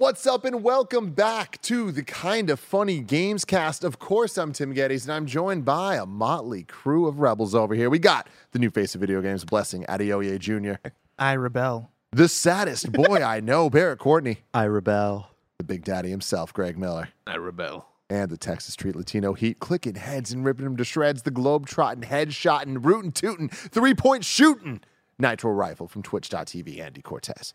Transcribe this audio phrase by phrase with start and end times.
[0.00, 3.84] What's up, and welcome back to the Kind of Funny Games cast.
[3.84, 7.74] Of course, I'm Tim Gettys, and I'm joined by a motley crew of rebels over
[7.74, 7.90] here.
[7.90, 11.90] We got the new face of video games, Blessing Adeoye Jr., I rebel.
[12.12, 15.32] the saddest boy I know, Barrett Courtney, I rebel.
[15.58, 17.86] the Big Daddy himself, Greg Miller, I rebel.
[18.08, 21.66] and the Texas Street Latino Heat, clicking heads and ripping them to shreds, the globe
[21.66, 24.80] trotting, head shotting, rootin' tootin', three point shooting,
[25.18, 27.52] Nitro Rifle from Twitch.tv, Andy Cortez.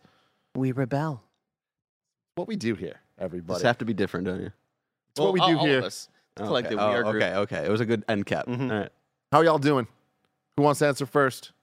[0.54, 1.24] We rebel.
[2.36, 3.55] What we do here, everybody.
[3.55, 4.52] Just have to be different, don't you?
[5.11, 5.80] It's what we do all here.
[5.80, 6.09] Of us.
[6.38, 6.45] Okay.
[6.47, 7.23] Collectively, Oh, our group.
[7.23, 7.66] okay, okay.
[7.66, 8.45] It was a good end cap.
[8.45, 8.69] Mhm.
[8.72, 8.91] All right.
[9.31, 9.88] How are y'all doing?
[10.58, 11.53] Who wants to answer first?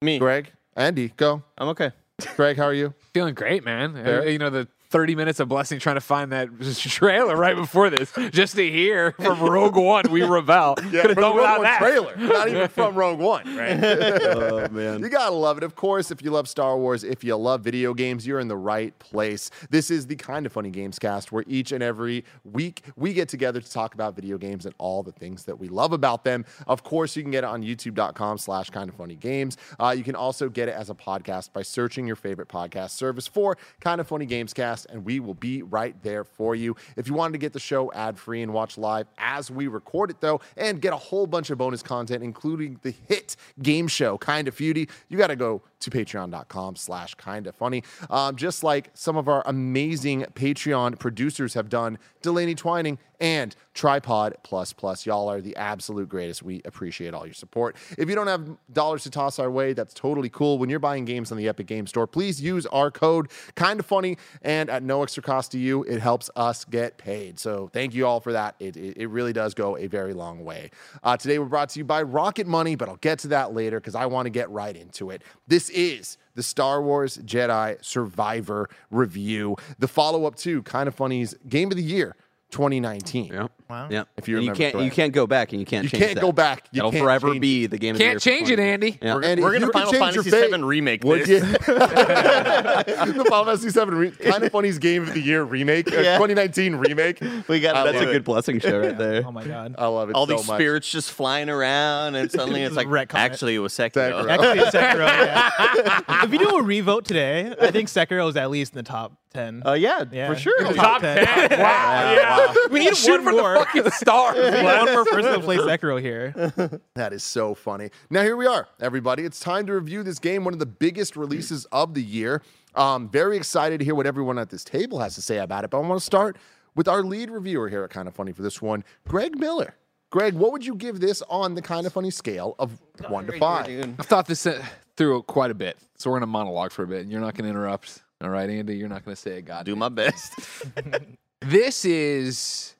[0.00, 0.50] Me, Greg?
[0.76, 1.42] Andy, go.
[1.58, 1.92] I'm okay.
[2.36, 2.94] Greg, how are you?
[3.12, 3.92] Feeling great, man.
[3.92, 4.26] Fair.
[4.26, 6.48] You know, the 30 minutes of blessing trying to find that
[6.78, 10.76] trailer right before this, just to hear from Rogue One, we rebel.
[10.76, 11.78] Could have done without that.
[11.78, 12.16] trailer.
[12.16, 13.76] Not even from Rogue One, right?
[14.36, 15.00] Oh man.
[15.00, 15.62] You gotta love it.
[15.64, 18.56] Of course, if you love Star Wars, if you love video games, you're in the
[18.56, 19.50] right place.
[19.70, 23.28] This is the kind of funny games cast where each and every week we get
[23.28, 26.44] together to talk about video games and all the things that we love about them.
[26.66, 29.56] Of course, you can get it on youtube.com slash kind of funny games.
[29.80, 33.26] Uh, you can also get it as a podcast by searching your favorite podcast service
[33.26, 36.76] for kind of funny games cast, and we will be right there for you.
[36.96, 40.10] If you wanted to get the show ad free and watch live as we record
[40.10, 44.18] it, though, and get a whole bunch of bonus content, including the hit game show,
[44.18, 47.82] Kind of Feudy, you got to go to patreon.com slash kind of funny.
[48.10, 54.36] Um, just like some of our amazing Patreon producers have done, Delaney Twining and Tripod
[54.42, 55.06] Plus Plus.
[55.06, 56.42] Y'all are the absolute greatest.
[56.42, 57.76] We appreciate all your support.
[57.98, 60.58] If you don't have dollars to toss our way, that's totally cool.
[60.58, 63.86] When you're buying games on the Epic Game Store, please use our code kind of
[63.86, 67.38] funny and at no extra cost to you, it helps us get paid.
[67.38, 68.54] So thank you all for that.
[68.58, 70.70] It, it, it really does go a very long way.
[71.02, 73.80] Uh, today we're brought to you by Rocket Money, but I'll get to that later
[73.80, 75.22] because I want to get right into it.
[75.46, 81.34] This is the Star Wars Jedi Survivor review, the follow up to Kind of Funny's
[81.48, 82.14] Game of the Year
[82.50, 83.32] 2019.
[83.32, 83.50] Yep.
[83.68, 83.88] Wow.
[83.90, 84.08] Yep.
[84.16, 85.96] If you And remember can't you can't go back and you can't change it.
[85.96, 86.20] You change can't that.
[86.22, 86.68] go back.
[86.70, 88.98] You It'll forever change be the game of the year Can't change it, Andy.
[89.02, 89.18] Yeah.
[89.22, 91.28] And We're gonna you Final Fantasy your fate, VII remake would this.
[91.28, 91.40] you?
[91.66, 96.18] the Final Fantasy VII re- kind of funny's game of the year remake, uh, Yeah.
[96.18, 97.20] 2019 remake.
[97.48, 98.12] We got That's a it.
[98.12, 99.22] good blessing show right there.
[99.26, 99.74] Oh my god.
[99.78, 100.56] I love it all so these much.
[100.56, 104.24] spirits just flying around, and suddenly it's like, actually, it was Sekiro.
[104.24, 104.30] Sekiro.
[104.30, 105.06] Actually, it's Sekiro.
[105.06, 106.00] Yeah.
[106.24, 109.12] if you do a revote today, I think Sekiro is at least in the top
[109.36, 109.62] ten.
[109.66, 110.28] Uh, yeah, Yeah.
[110.32, 110.72] for sure.
[110.74, 111.24] Top 10.
[111.58, 112.12] Wow.
[112.12, 112.54] Yeah.
[112.70, 113.52] we need Shoot one for more.
[113.54, 114.36] the fucking stars.
[114.38, 114.84] We need man.
[114.86, 116.80] one more person to play Sekiro here.
[116.94, 117.90] That is so funny.
[118.10, 119.24] Now here we are, everybody.
[119.24, 122.42] It's time to review this game, one of the biggest releases of the year.
[122.74, 125.70] Um, very excited to hear what everyone at this table has to say about it.
[125.70, 126.36] But I want to start
[126.74, 129.74] with our lead reviewer here at Kind of Funny for this one, Greg Miller.
[130.10, 133.38] Greg, what would you give this on the Kind of Funny scale of one to
[133.38, 133.66] five?
[133.98, 134.64] I've thought this uh,
[134.96, 137.34] through quite a bit, so we're going to monologue for a bit, and you're not
[137.34, 138.02] going to interrupt.
[138.22, 138.76] All right, Andy?
[138.76, 139.66] You're not going to say a god.
[139.66, 140.34] Do my best.
[141.42, 142.74] This is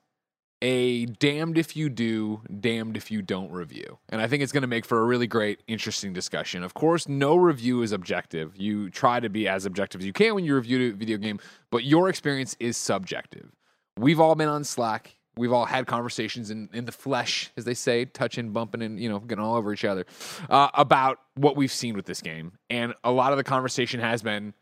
[0.62, 3.98] a damned if you do, damned if you don't review.
[4.08, 6.64] And I think it's going to make for a really great, interesting discussion.
[6.64, 8.56] Of course, no review is objective.
[8.56, 11.38] You try to be as objective as you can when you review a video game,
[11.70, 13.53] but your experience is subjective.
[13.98, 15.14] We've all been on Slack.
[15.36, 19.10] We've all had conversations in, in the flesh, as they say, touching, bumping, and you
[19.10, 20.06] know, getting all over each other
[20.48, 22.53] uh, about what we've seen with this game.
[22.71, 24.54] And a lot of the conversation has been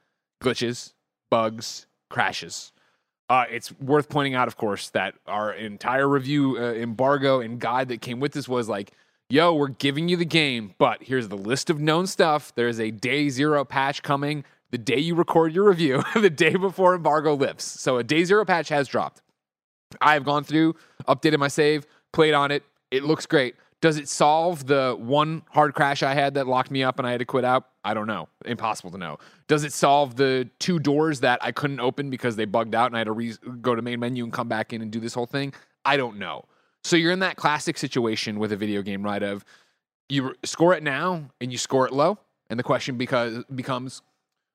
[0.44, 0.92] glitches,
[1.30, 2.72] bugs, crashes.
[3.30, 7.88] Uh, it's worth pointing out, of course, that our entire review uh, embargo and guide
[7.88, 8.92] that came with this was like,
[9.30, 12.54] yo, we're giving you the game, but here's the list of known stuff.
[12.54, 16.96] There's a day zero patch coming the day you record your review, the day before
[16.96, 17.64] embargo lifts.
[17.64, 19.22] So a day zero patch has dropped.
[20.00, 20.74] I have gone through,
[21.06, 22.64] updated my save, played on it.
[22.90, 23.54] It looks great.
[23.84, 27.10] Does it solve the one hard crash I had that locked me up and I
[27.10, 27.68] had to quit out?
[27.84, 28.30] I don't know.
[28.46, 29.18] Impossible to know.
[29.46, 32.96] Does it solve the two doors that I couldn't open because they bugged out and
[32.96, 35.12] I had to re- go to main menu and come back in and do this
[35.12, 35.52] whole thing?
[35.84, 36.46] I don't know.
[36.82, 39.22] So you're in that classic situation with a video game, right?
[39.22, 39.44] Of
[40.08, 42.16] you score it now and you score it low,
[42.48, 44.00] and the question because becomes,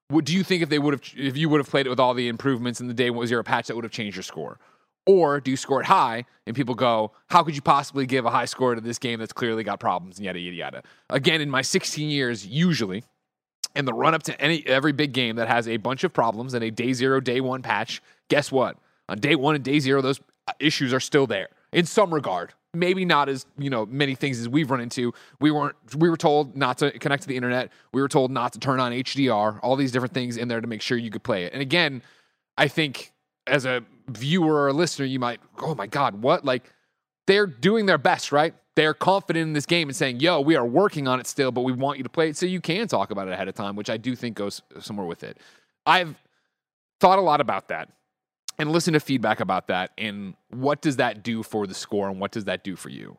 [0.07, 1.99] what do you think if they would have if you would have played it with
[1.99, 4.57] all the improvements in the day one zero patch that would have changed your score?
[5.05, 8.29] Or do you score it high and people go, how could you possibly give a
[8.29, 10.83] high score to this game that's clearly got problems and yada yada yada?
[11.09, 13.03] Again, in my 16 years, usually
[13.75, 16.53] in the run up to any every big game that has a bunch of problems
[16.53, 18.77] and a day zero, day one patch, guess what?
[19.07, 22.53] On day one and day zero, those uh, issues are still there in some regard.
[22.75, 25.11] Maybe not as you know many things as we've run into.
[25.39, 25.75] We weren't.
[25.97, 27.71] We were told not to connect to the internet.
[27.93, 29.59] We were told not to turn on HDR.
[29.63, 31.53] All these different things in there to make sure you could play it.
[31.53, 32.03] And again,
[32.59, 33.11] I think
[33.47, 36.45] as a viewer or listener, you might, oh my god, what?
[36.45, 36.63] Like
[37.27, 38.53] they're doing their best, right?
[38.75, 41.61] They're confident in this game and saying, yo, we are working on it still, but
[41.61, 43.75] we want you to play it so you can talk about it ahead of time,
[43.75, 45.37] which I do think goes somewhere with it.
[45.85, 46.15] I've
[46.99, 47.89] thought a lot about that
[48.57, 52.19] and listened to feedback about that and what does that do for the score and
[52.19, 53.17] what does that do for you?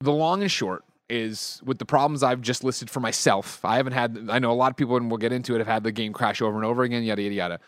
[0.00, 3.64] The long and short is with the problems I've just listed for myself.
[3.64, 5.66] I haven't had, I know a lot of people, and we'll get into it, have
[5.66, 7.60] had the game crash over and over again, yada, yada, yada.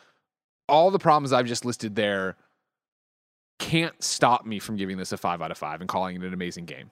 [0.69, 2.37] All the problems I've just listed there
[3.59, 6.33] can't stop me from giving this a five out of five and calling it an
[6.33, 6.91] amazing game.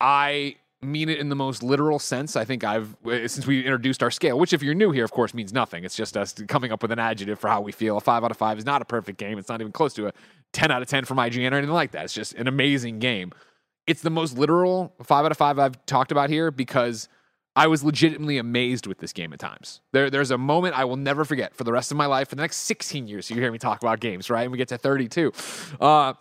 [0.00, 2.34] I mean it in the most literal sense.
[2.34, 5.12] I think I've, uh, since we introduced our scale, which if you're new here, of
[5.12, 5.84] course, means nothing.
[5.84, 7.96] It's just us coming up with an adjective for how we feel.
[7.96, 9.38] A five out of five is not a perfect game.
[9.38, 10.12] It's not even close to a
[10.52, 12.04] 10 out of 10 from IGN or anything like that.
[12.04, 13.32] It's just an amazing game.
[13.86, 17.08] It's the most literal five out of five I've talked about here because
[17.54, 19.80] I was legitimately amazed with this game at times.
[19.92, 22.34] There, there's a moment I will never forget for the rest of my life, for
[22.34, 23.30] the next 16 years.
[23.30, 24.42] You hear me talk about games, right?
[24.42, 25.32] And we get to 32.
[25.80, 26.14] Uh,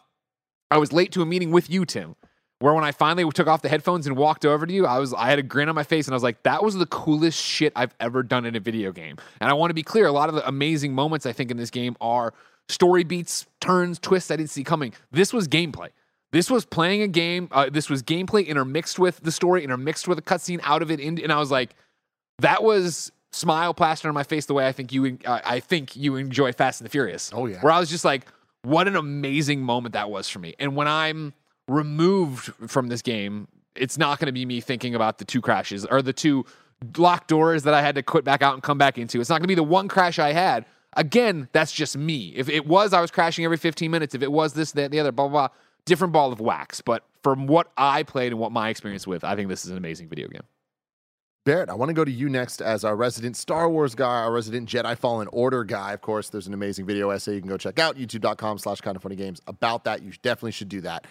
[0.69, 2.16] I was late to a meeting with you, Tim,
[2.60, 5.13] where when I finally took off the headphones and walked over to you, I was
[5.13, 7.42] I had a grin on my face and I was like, that was the coolest
[7.42, 9.18] shit I've ever done in a video game.
[9.39, 11.57] And I want to be clear, a lot of the amazing moments I think in
[11.57, 12.34] this game are
[12.68, 14.94] story beats, turns, twists I didn't see coming.
[15.12, 15.89] This was gameplay.
[16.31, 17.50] This was playing a game.
[17.51, 21.00] Uh, this was gameplay intermixed with the story, intermixed with a cutscene out of it,
[21.00, 21.75] and I was like,
[22.39, 25.95] that was smile plastered on my face the way I think you uh, I think
[25.95, 27.31] you enjoy Fast and the Furious.
[27.33, 27.60] Oh, yeah.
[27.62, 28.25] Where I was just like,
[28.63, 30.54] what an amazing moment that was for me.
[30.60, 31.33] And when I'm
[31.68, 35.86] removed from this game, it's not going to be me thinking about the two crashes
[35.86, 36.45] or the two
[36.98, 39.19] locked doors that I had to quit back out and come back into.
[39.19, 40.66] It's not going to be the one crash I had.
[40.94, 42.34] Again, that's just me.
[42.36, 44.13] If it was, I was crashing every 15 minutes.
[44.13, 45.56] If it was this, that, the other, blah, blah, blah,
[45.86, 46.81] different ball of wax.
[46.81, 49.78] But from what I played and what my experience with, I think this is an
[49.78, 50.44] amazing video game.
[51.44, 54.31] Barrett, I want to go to you next as our resident Star Wars guy, our
[54.31, 55.92] resident Jedi Fallen Order guy.
[55.94, 58.95] Of course, there's an amazing video essay you can go check out, youtube.com slash kind
[58.95, 60.04] of funny games about that.
[60.04, 61.07] You definitely should do that.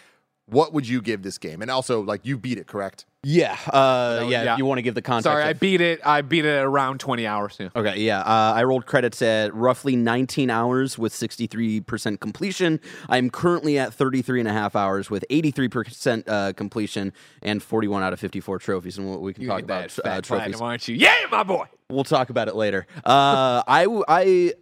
[0.50, 1.62] What would you give this game?
[1.62, 3.06] And also, like, you beat it, correct?
[3.23, 4.44] Yeah, uh, No, yeah.
[4.44, 4.56] yeah.
[4.56, 5.25] You want to give the context.
[5.25, 6.00] Sorry, I beat it.
[6.05, 7.56] I beat it at around 20 hours.
[7.61, 7.69] Yeah.
[7.76, 8.20] Okay, yeah.
[8.20, 12.81] Uh, I rolled credits at roughly 19 hours with 63% completion.
[13.08, 17.12] I'm currently at 33 and a half hours with 83% uh, completion
[17.43, 18.97] and 41 out of 54 trophies.
[18.99, 20.26] And we- we can You talk about that uh, trophies.
[20.29, 20.97] platinum, aren't you?
[20.97, 21.67] Yeah, my boy.
[21.91, 22.87] We'll talk about it later.
[23.05, 24.55] Uh, I w- I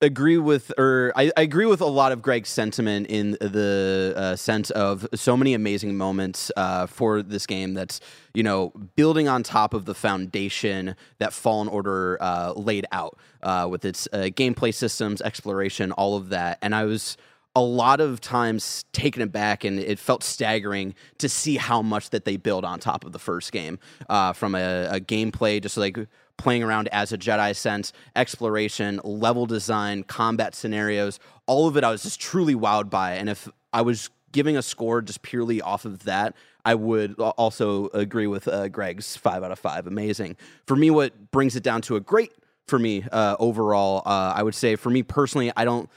[0.00, 4.36] agree with or I, I agree with a lot of Greg's sentiment in the uh,
[4.36, 8.00] sense of so many amazing moments uh, for this game that's
[8.34, 13.66] you know building on top of the foundation that Fallen Order uh, laid out uh,
[13.68, 17.16] with its uh, gameplay systems, exploration, all of that, and I was
[17.56, 22.24] a lot of times taken aback and it felt staggering to see how much that
[22.24, 23.78] they build on top of the first game
[24.08, 25.98] uh, from a, a gameplay just like
[26.36, 31.90] playing around as a jedi sense exploration level design combat scenarios all of it i
[31.90, 33.14] was just truly wowed by.
[33.14, 37.88] And if i was giving a score just purely off of that i would also
[37.88, 39.86] agree with uh, greg's five out of five.
[39.86, 40.36] Amazing.
[40.66, 42.32] For me what brings it down to a great
[42.66, 45.88] for me uh, overall uh, i would say for me personally i don't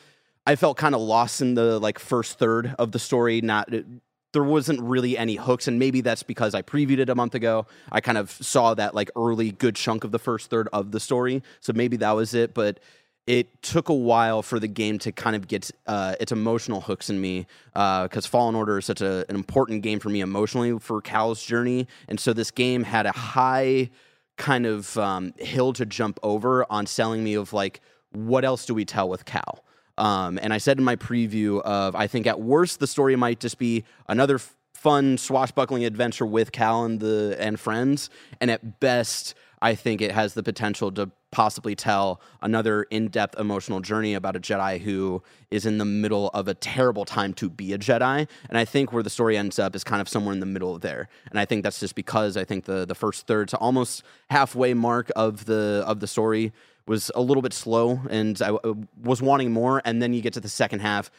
[0.45, 3.41] I felt kind of lost in the like first third of the story.
[3.41, 3.85] Not it,
[4.33, 7.67] there wasn't really any hooks, and maybe that's because I previewed it a month ago.
[7.91, 10.99] I kind of saw that like early good chunk of the first third of the
[10.99, 12.53] story, so maybe that was it.
[12.53, 12.79] But
[13.27, 17.09] it took a while for the game to kind of get uh, its emotional hooks
[17.09, 21.01] in me because Fallen Order is such a, an important game for me emotionally for
[21.01, 23.89] Cal's journey, and so this game had a high
[24.37, 27.81] kind of um, hill to jump over on selling me of like
[28.11, 29.63] what else do we tell with Cal.
[29.97, 33.39] Um, and I said in my preview of I think at worst the story might
[33.39, 38.79] just be another f- fun swashbuckling adventure with Cal and the and friends, and at
[38.79, 44.35] best I think it has the potential to possibly tell another in-depth emotional journey about
[44.35, 48.27] a Jedi who is in the middle of a terrible time to be a Jedi.
[48.49, 50.75] And I think where the story ends up is kind of somewhere in the middle
[50.75, 51.07] of there.
[51.29, 54.73] And I think that's just because I think the the first third to almost halfway
[54.73, 56.51] mark of the of the story
[56.91, 59.81] was a little bit slow and I uh, was wanting more.
[59.83, 61.09] And then you get to the second half,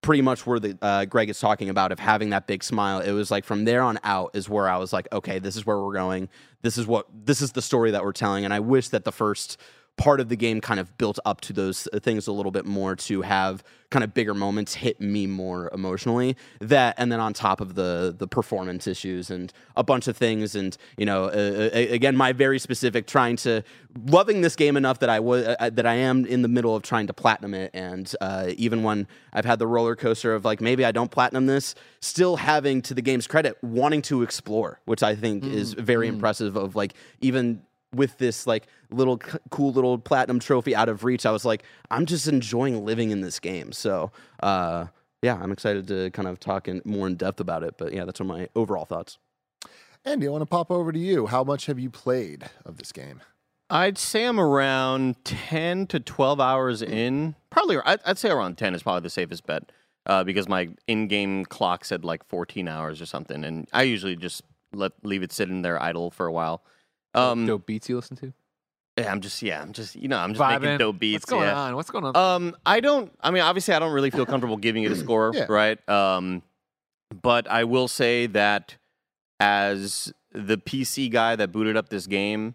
[0.00, 3.00] pretty much where the uh, Greg is talking about of having that big smile.
[3.00, 5.66] It was like from there on out is where I was like, okay, this is
[5.66, 6.28] where we're going.
[6.62, 8.44] This is what this is the story that we're telling.
[8.44, 9.60] And I wish that the first
[9.98, 12.96] part of the game kind of built up to those things a little bit more
[12.96, 16.36] to have kind of bigger moments hit me more emotionally.
[16.60, 20.54] That and then on top of the the performance issues and a bunch of things
[20.54, 23.62] and you know uh, uh, again my very specific trying to
[24.06, 26.82] loving this game enough that I was uh, that I am in the middle of
[26.82, 27.70] trying to platinum it.
[27.74, 31.46] And uh, even when I've had the roller coaster of like maybe I don't platinum
[31.46, 36.06] this still having to the game's credit wanting to explore which I think is very
[36.06, 37.62] impressive of like even
[37.94, 41.62] with this like little c- cool little platinum trophy out of reach i was like
[41.90, 44.10] i'm just enjoying living in this game so
[44.42, 44.86] uh
[45.22, 48.04] yeah i'm excited to kind of talk in more in depth about it but yeah
[48.04, 49.18] that's what my overall thoughts
[50.04, 51.26] Andy, I want to pop over to you.
[51.26, 53.20] How much have you played of this game?
[53.68, 57.34] I'd say I'm around 10 to 12 hours in.
[57.50, 59.70] Probably, I'd, I'd say around 10 is probably the safest bet
[60.06, 63.44] uh, because my in game clock said like 14 hours or something.
[63.44, 64.42] And I usually just
[64.72, 66.62] let leave it sitting there idle for a while.
[67.18, 68.32] Um, dope beats you listen to?
[68.98, 70.78] yeah, I'm just, yeah, I'm just, you know, I'm just making Vibing.
[70.78, 71.22] dope beats.
[71.22, 71.58] What's going yeah.
[71.58, 71.76] on?
[71.76, 72.16] What's going on?
[72.16, 73.12] Um, I don't.
[73.20, 75.46] I mean, obviously, I don't really feel comfortable giving it a score, Yeah.
[75.48, 75.88] right?
[75.88, 76.42] Um,
[77.22, 78.76] but I will say that
[79.40, 82.54] as the PC guy that booted up this game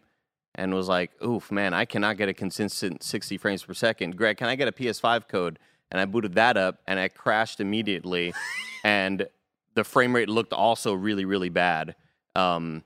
[0.55, 4.37] and was like, "Oof, man, I cannot get a consistent 60 frames per second." Greg,
[4.37, 5.59] can I get a PS5 code?
[5.91, 8.33] And I booted that up, and I crashed immediately,
[8.83, 9.27] and
[9.75, 11.95] the frame rate looked also really, really bad.
[12.35, 12.83] Um,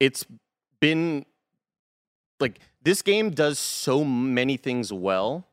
[0.00, 0.24] it's
[0.84, 1.24] been
[2.40, 5.46] like this game does so many things well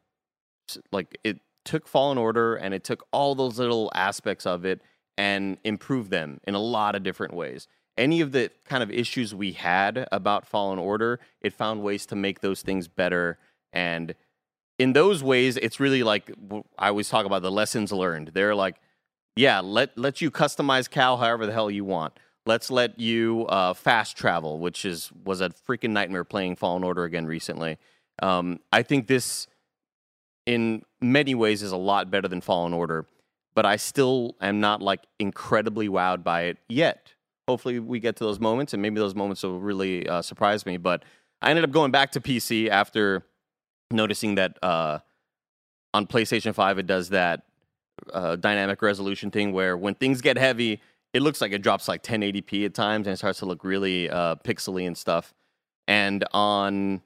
[0.92, 4.82] like it took Fallen Order and it took all those little aspects of it
[5.18, 7.70] and improved them in a lot of different ways.
[7.98, 12.16] Any of the kind of issues we had about Fallen Order, it found ways to
[12.18, 13.38] make those things better.
[13.72, 14.16] And
[14.80, 16.30] in those ways, it's really like
[16.78, 18.32] I always talk about the lessons learned.
[18.34, 18.76] They're like,
[19.38, 22.20] yeah, let let you customize Cal however the hell you want.
[22.46, 27.04] Let's let you uh, fast travel, which is was a freaking nightmare playing Fallen Order
[27.04, 27.78] again recently.
[28.22, 29.48] Um, I think this
[30.46, 33.06] in many ways is a lot better than Fallen Order,
[33.54, 37.14] but I still am not like incredibly wowed by it yet.
[37.48, 40.78] Hopefully, we get to those moments, and maybe those moments will really uh, surprise me.
[40.78, 41.04] But
[41.42, 43.24] I ended up going back to PC after
[43.92, 45.00] noticing that uh,
[45.94, 47.44] on PlayStation Five it does that
[48.12, 50.82] uh, dynamic resolution thing where when things get heavy,
[51.14, 54.10] it looks like it drops like 1080p at times and it starts to look really
[54.10, 55.34] uh, pixely and stuff.
[55.88, 57.02] And on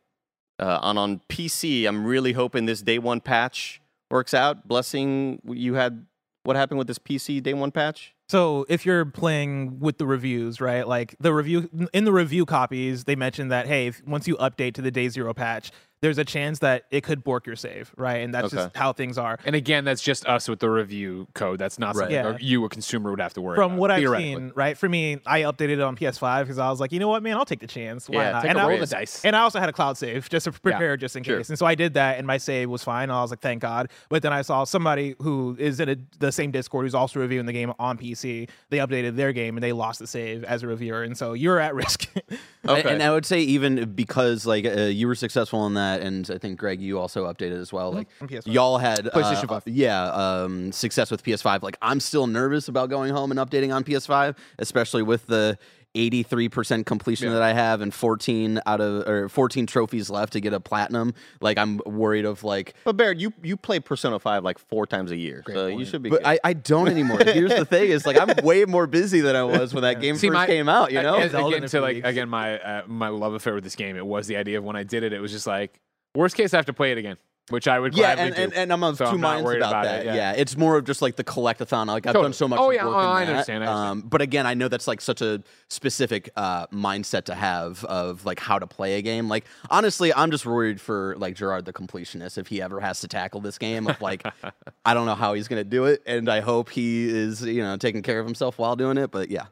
[0.59, 3.81] uh, on on PC, I'm really hoping this day one patch
[4.11, 4.67] works out.
[4.67, 6.05] Blessing, you had
[6.43, 8.13] what happened with this PC day one patch?
[8.29, 10.87] So if you're playing with the reviews, right?
[10.87, 14.73] Like the review in the review copies, they mentioned that hey, if, once you update
[14.75, 15.71] to the day zero patch,
[16.01, 18.17] there's a chance that it could bork your save, right?
[18.17, 18.57] And that's Okay.
[18.63, 19.39] just how things are.
[19.45, 21.57] and again, that's just us with the review code.
[21.57, 22.37] That's not something Yeah.
[22.39, 23.79] you, a consumer, would have to worry From about.
[23.79, 24.77] what I've seen, right?
[24.77, 27.37] For me, I updated it on PS5 because I was like, you know what, man,
[27.37, 28.07] I'll take the chance.
[28.09, 28.41] Why Yeah, not?
[28.43, 29.23] take and a I roll was- the dice.
[29.25, 31.37] And I also had a cloud save just to prepare, just in sure.
[31.37, 31.49] case.
[31.49, 33.09] And so I did that, and my save was fine.
[33.09, 33.89] I was like, thank God.
[34.09, 37.45] But then I saw somebody who is in a, the same Discord who's also reviewing
[37.45, 38.49] the game on PC.
[38.69, 41.59] They updated their game and they lost the save as a reviewer, and so you're
[41.59, 42.05] at risk.
[42.27, 42.39] And-
[42.79, 42.93] Okay.
[42.95, 46.37] And, I would say even because like uh, you were successful in that, and I
[46.37, 47.91] think Greg, you also updated as well.
[47.91, 48.53] Like PS5.
[48.53, 49.67] y'all had PlayStation uh, 5.
[49.67, 51.61] yeah, um, success with PS5.
[51.61, 55.57] Like I'm still nervous about going home and updating on PS5, especially with the
[55.95, 57.33] 83% completion Yeah.
[57.35, 61.13] that I have and 14 out of or 14 trophies left to get a platinum.
[61.41, 65.11] Like I'm worried of like But Baird, you you play Persona Five like four times
[65.11, 66.09] a year, so you should be.
[66.09, 66.27] but good.
[66.27, 67.19] I, I don't anymore.
[67.23, 70.15] Here's the thing: is like I'm way more busy than I was when that game
[70.17, 70.91] See, first my- came out.
[70.91, 73.95] You know, And again, to like again my uh, my love affair with this game,
[73.95, 75.79] it was the idea of when I did it, it was just like
[76.15, 77.17] worst case I have to play it again,
[77.49, 78.41] which I would yeah, gladly and, do.
[78.43, 79.99] and, and I'm of So 2 I'm minds about, about that.
[80.01, 80.15] it, yeah.
[80.15, 80.31] yeah.
[80.33, 81.87] it's more of just like the collectathon.
[81.87, 82.23] Like I've Totally.
[82.25, 82.59] done so much.
[82.59, 83.29] Oh, work yeah, in oh, I that.
[83.31, 83.89] understand, I understand.
[84.03, 88.25] Um, but again, I know that's like such a specific uh, mindset to have of
[88.25, 89.27] like how to play a game.
[89.29, 93.07] Like honestly, I'm just worried for like Jirard the completionist if he ever has to
[93.07, 93.87] tackle this game.
[93.87, 94.25] Of like,
[94.85, 97.77] I don't know how he's gonna do it, and I hope he is you know
[97.77, 99.11] taking care of himself while doing it.
[99.11, 99.45] But yeah,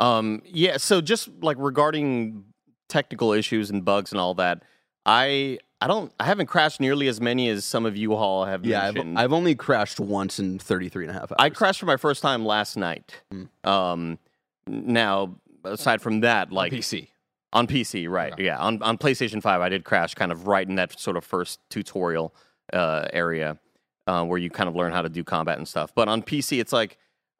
[0.00, 2.44] Um, yeah, so just like regarding
[2.88, 4.62] technical issues and bugs and all that,
[5.04, 8.66] I I don't I haven't crashed nearly as many as some of you all have
[8.66, 8.96] yeah, I've.
[9.16, 11.36] I've only crashed once in 33 and a half hours.
[11.38, 13.14] I crashed for my first time last night.
[13.30, 13.44] Hmm.
[13.68, 14.18] Um,
[14.66, 17.08] now aside from that, like PC.
[17.52, 18.32] on PC, right?
[18.32, 18.46] Okay.
[18.46, 21.24] Yeah, on on PlayStation Five, I did crash kind of right in that sort of
[21.24, 22.34] first tutorial
[22.72, 23.58] uh, area
[24.06, 25.94] uh, where you kind of learn how to do combat and stuff.
[25.94, 26.98] But on PC, it's like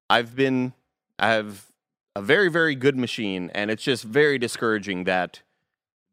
[0.08, 0.74] I've been
[1.18, 1.66] I have
[2.14, 5.42] a very very good machine, and it's just very discouraging that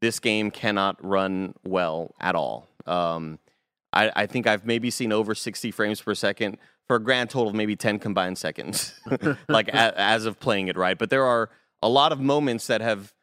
[0.02, 2.68] this game cannot run well at all.
[2.86, 3.40] Um,
[3.94, 7.50] I, I think I've maybe seen over 60 frames per second for a grand total
[7.50, 8.94] of maybe 10 combined seconds,
[9.50, 10.98] like a, as of playing it right.
[10.98, 11.50] But there are
[11.82, 13.14] a lot of moments that have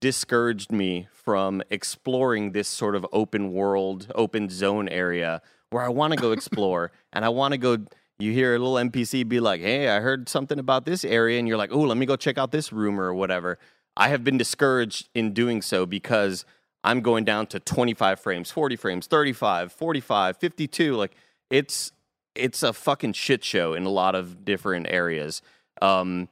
[0.00, 6.12] discouraged me from exploring this sort of open world, open zone area where I want
[6.12, 7.78] to go explore and I want to go.
[8.18, 11.48] You hear a little NPC be like, "Hey, I heard something about this area," and
[11.48, 13.58] you're like, "Oh, let me go check out this rumor or whatever."
[13.96, 16.44] I have been discouraged in doing so because
[16.84, 20.94] I'm going down to 25 frames, 40 frames, 35, 45, 52.
[20.94, 21.12] Like
[21.50, 21.92] it's
[22.34, 25.42] it's a fucking shit show in a lot of different areas.
[25.82, 26.28] Um,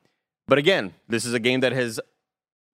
[0.49, 2.01] but again, this is a game that has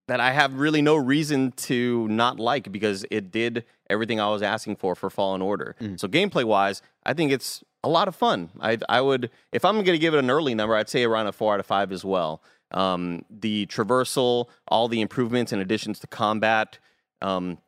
[0.08, 4.42] that I have really no reason to not like because it did everything I was
[4.42, 5.74] asking for for Fallen Order.
[5.96, 8.50] So gameplay wise, I think it's a lot of fun.
[8.60, 11.26] I I would if I'm going to give it an early number, I'd say around
[11.26, 12.40] a four out of five as well.
[12.72, 16.78] Um, the traversal, all the improvements and additions to combat,
[17.22, 17.58] um,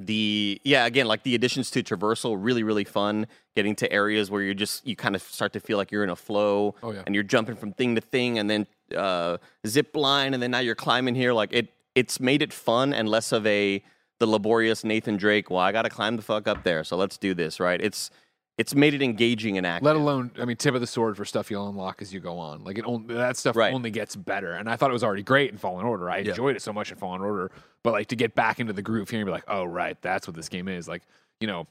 [0.00, 4.42] the yeah again like the additions to traversal really really fun getting to areas where
[4.42, 7.04] you're just you kind of start to feel like you're in a flow Oh, yeah.
[7.06, 10.58] and you're jumping from thing to thing and then uh zip line and then now
[10.58, 13.84] you're climbing here like it it's made it fun and less of a
[14.18, 17.32] the laborious nathan drake well i gotta climb the fuck up there so let's do
[17.32, 18.10] this right it's
[18.56, 21.24] it's made it engaging and active Let alone, I mean, tip of the sword for
[21.24, 22.62] stuff you'll unlock as you go on.
[22.62, 23.74] Like it, only, that stuff Right.
[23.74, 24.52] only gets better.
[24.52, 26.08] And I thought it was already great in Fallen Order.
[26.08, 27.50] I enjoyed it so much in Fallen Order,
[27.82, 30.26] but like to get back into the groove here and be like, oh right, that's
[30.28, 30.86] what this game is.
[30.86, 31.02] Like,
[31.40, 31.66] you know,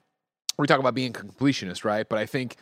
[0.57, 2.07] we talk about being completionist, right?
[2.07, 2.57] But I think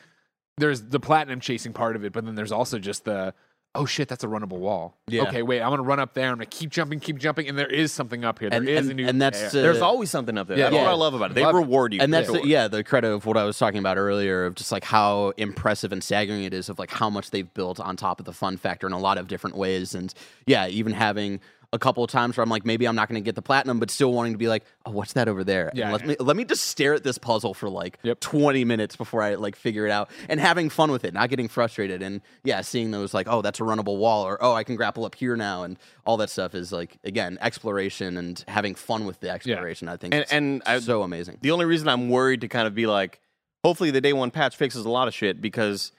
[0.57, 3.33] there's the platinum chasing part of it, but then there's also just the
[3.73, 4.97] oh shit, that's a runnable wall.
[5.07, 5.23] Yeah.
[5.23, 6.27] Okay, wait, I'm gonna run up there.
[6.29, 8.49] I'm gonna keep jumping, keep jumping, and there is something up here.
[8.49, 9.07] There is And- a and- new.
[9.07, 9.47] and that's, yeah.
[9.47, 10.69] uh, there's always something up there Yeah.
[10.69, 12.41] that's what i love about it they Love reward you and that's sure.
[12.41, 15.29] the, yeah the credit of what I was talking about earlier of just like how
[15.37, 18.33] impressive and staggering it is of like how much they've built on top of the
[18.33, 20.13] fun factor in a lot of different ways and
[20.45, 21.39] yeah even having
[21.73, 23.79] a couple of times where I'm like maybe I'm not going to get the platinum
[23.79, 25.83] but still wanting to be like oh what's that over there Yeah.
[25.85, 28.19] and let me let me just stare at this puzzle for like Yep.
[28.19, 31.47] 20 minutes before I like figure it out and having fun with it not getting
[31.47, 34.75] frustrated and yeah seeing those like oh that's a runnable wall or oh I can
[34.75, 39.05] grapple up here now and all that stuff is like again exploration and having fun
[39.05, 42.41] with the exploration I think And- and I- so amazing The only reason I'm worried
[42.41, 43.21] to kind of be like,
[43.63, 45.93] hopefully the day one patch fixes a lot of shit because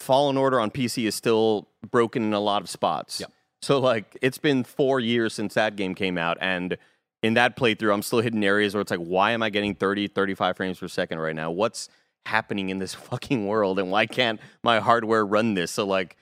[0.00, 3.20] Fallen Order on PC is still broken in a lot of spots.
[3.20, 3.30] Yep.
[3.62, 6.76] So like it's been four years since that game came out and
[7.22, 10.08] in that playthrough I'm still hitting areas where it's like, why am I getting 30,
[10.08, 11.50] 35 frames per second right now?
[11.50, 11.88] What's
[12.26, 15.70] happening in this fucking world and why can't my hardware run this?
[15.70, 16.16] So like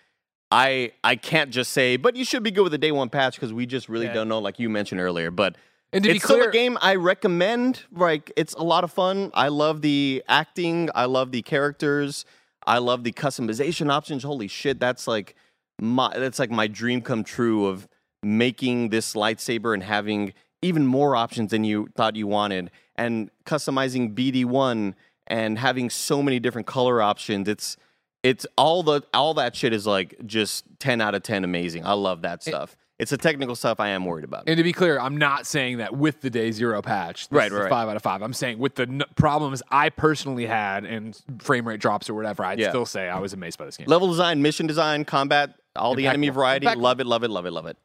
[0.53, 3.37] I I can't just say, but you should be good with the day one patch
[3.37, 4.15] because we just really Yeah.
[4.15, 5.31] don't know, like you mentioned earlier.
[5.31, 5.57] But
[5.93, 7.85] And to be it's still a game I recommend.
[7.91, 9.31] Like it's a lot of fun.
[9.33, 10.91] I love the acting.
[10.95, 12.27] I love the characters.
[12.67, 14.25] I love the customization options.
[14.25, 15.35] Holy shit, that's like
[15.81, 17.89] my that's like my dream come true of
[18.23, 24.15] making this lightsaber and having even more options than you thought you wanted and customizing
[24.15, 24.95] BD1
[25.27, 27.49] and having so many different color options.
[27.49, 27.77] It's
[28.23, 31.87] it's all the all that shit is like just 10 out of 10 amazing.
[31.87, 32.77] I love that stuff.
[33.01, 34.45] It's the technical stuff I am worried about.
[34.47, 37.47] And to be clear, I'm not saying that with the day zero patch, this Right,
[37.47, 37.71] is right, right.
[37.71, 38.23] five out of five.
[38.23, 42.45] I'm saying with the n- problems I personally had and frame rate drops or whatever,
[42.45, 42.69] I'd Yeah.
[42.69, 43.87] still say I was amazed by this game.
[43.89, 46.41] Level design, mission design, combat, all the enemy Impeccable.
[46.41, 46.67] variety.
[46.67, 46.83] Impeccable.
[46.85, 47.77] Love it, love it, love it, love it.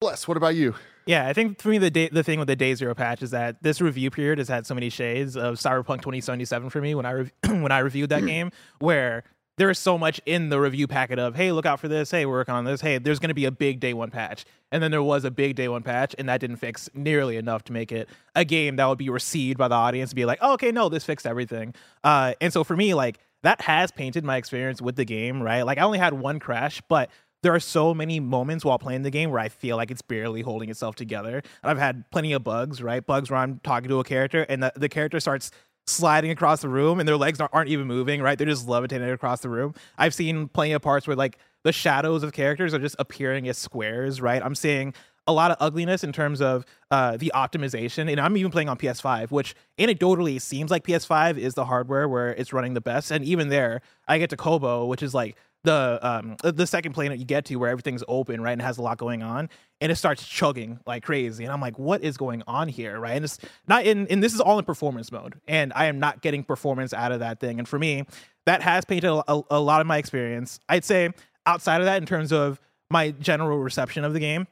[0.00, 0.74] Bless, what about you?
[1.06, 3.32] Yeah, I think for me the day, the thing with the day zero patch is
[3.32, 7.04] that this review period has had so many shades of Cyberpunk 2077 for me when
[7.06, 8.26] I rev- when I reviewed that hmm.
[8.26, 9.24] game, where
[9.60, 12.24] there is so much in the review packet of hey look out for this, hey
[12.24, 14.82] we're working on this, hey there's going to be a big day one patch, and
[14.82, 17.72] then there was a big day one patch, and that didn't fix nearly enough to
[17.74, 20.54] make it a game that would be received by the audience and be like oh,
[20.54, 24.38] okay no this fixed everything, uh, and so for me like that has painted my
[24.38, 27.10] experience with the game right, like I only had one crash, but
[27.42, 30.42] there are so many moments while playing the game where I feel like it's barely
[30.42, 31.36] holding itself together.
[31.36, 33.04] And I've had plenty of bugs, right?
[33.04, 35.50] Bugs where I'm talking to a character and the, the character starts
[35.90, 38.38] sliding across the room and their legs aren't, even moving, right?
[38.38, 39.74] They're just levitating across the room.
[39.98, 43.58] I've seen plenty of parts where like the shadows of characters are just appearing as
[43.58, 44.42] squares, right?
[44.42, 44.94] I'm seeing
[45.30, 48.10] a lot of ugliness in terms of uh, the optimization.
[48.10, 52.30] And I'm even playing on PS5, which anecdotally seems like PS5 is the hardware where
[52.34, 53.10] it's running the best.
[53.12, 57.18] And even there, I get to Koboh, which is like the um the second planet
[57.18, 59.46] you get to where everything's open right and has a lot going on
[59.82, 63.12] and it starts chugging like crazy and i'm like what is going on here right
[63.12, 63.38] and it's
[63.68, 66.94] not in and this is all in performance mode and i am not getting performance
[66.94, 68.06] out of that thing and for me
[68.46, 71.10] that has painted a, a, a lot of my experience i'd say
[71.44, 72.58] outside of that in terms of
[72.90, 74.46] my general reception of the game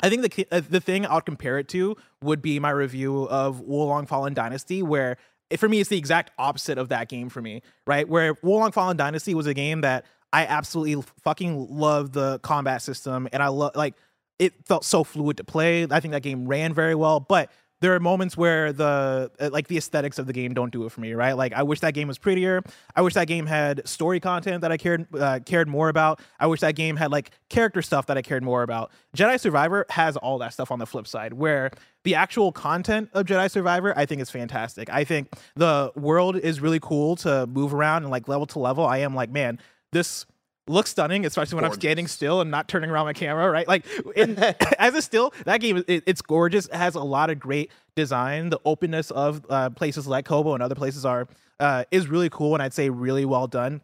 [0.00, 3.60] I think the uh, the thing I'll compare it to would be my review of
[3.60, 5.16] Wo Long Fallen Dynasty, where
[5.48, 8.08] it, for me it's the exact opposite of that game for me, right?
[8.08, 12.82] Where Wo Long Fallen Dynasty was a game that I absolutely fucking loved the combat
[12.82, 13.94] system, and I love like
[14.38, 15.86] it felt so fluid to play.
[15.90, 19.68] I think that game ran very well, but there are moments where the uh, like
[19.68, 21.34] the aesthetics of the game don't do it for me, right?
[21.34, 22.62] Like I wish that game was prettier.
[22.94, 26.20] I wish that game had story content that I cared uh, cared more about.
[26.40, 28.92] I wish that game had like character stuff that I cared more about.
[29.16, 31.70] Jedi Survivor has all that stuff on the flip side, where
[32.04, 34.88] the actual content of Jedi Survivor I think is fantastic.
[34.90, 38.86] I think the world is really cool to move around and like level to level.
[38.86, 39.58] I am like, man,
[39.92, 40.24] this
[40.68, 43.66] looks stunning, especially when I'm standing still and not turning around my camera, right?
[43.66, 44.38] Like, in,
[44.78, 46.66] as a still, that game it, it's gorgeous.
[46.66, 48.50] It has a lot of great design.
[48.50, 51.28] The openness of uh, places like Koboh and other places are
[51.60, 53.80] uh, is really cool, and I'd say really well done.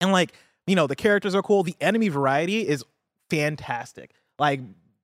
[0.00, 0.32] And like,
[0.66, 1.62] you know, the characters are cool.
[1.62, 2.84] The enemy variety is
[3.30, 4.12] fantastic.
[4.38, 4.60] Like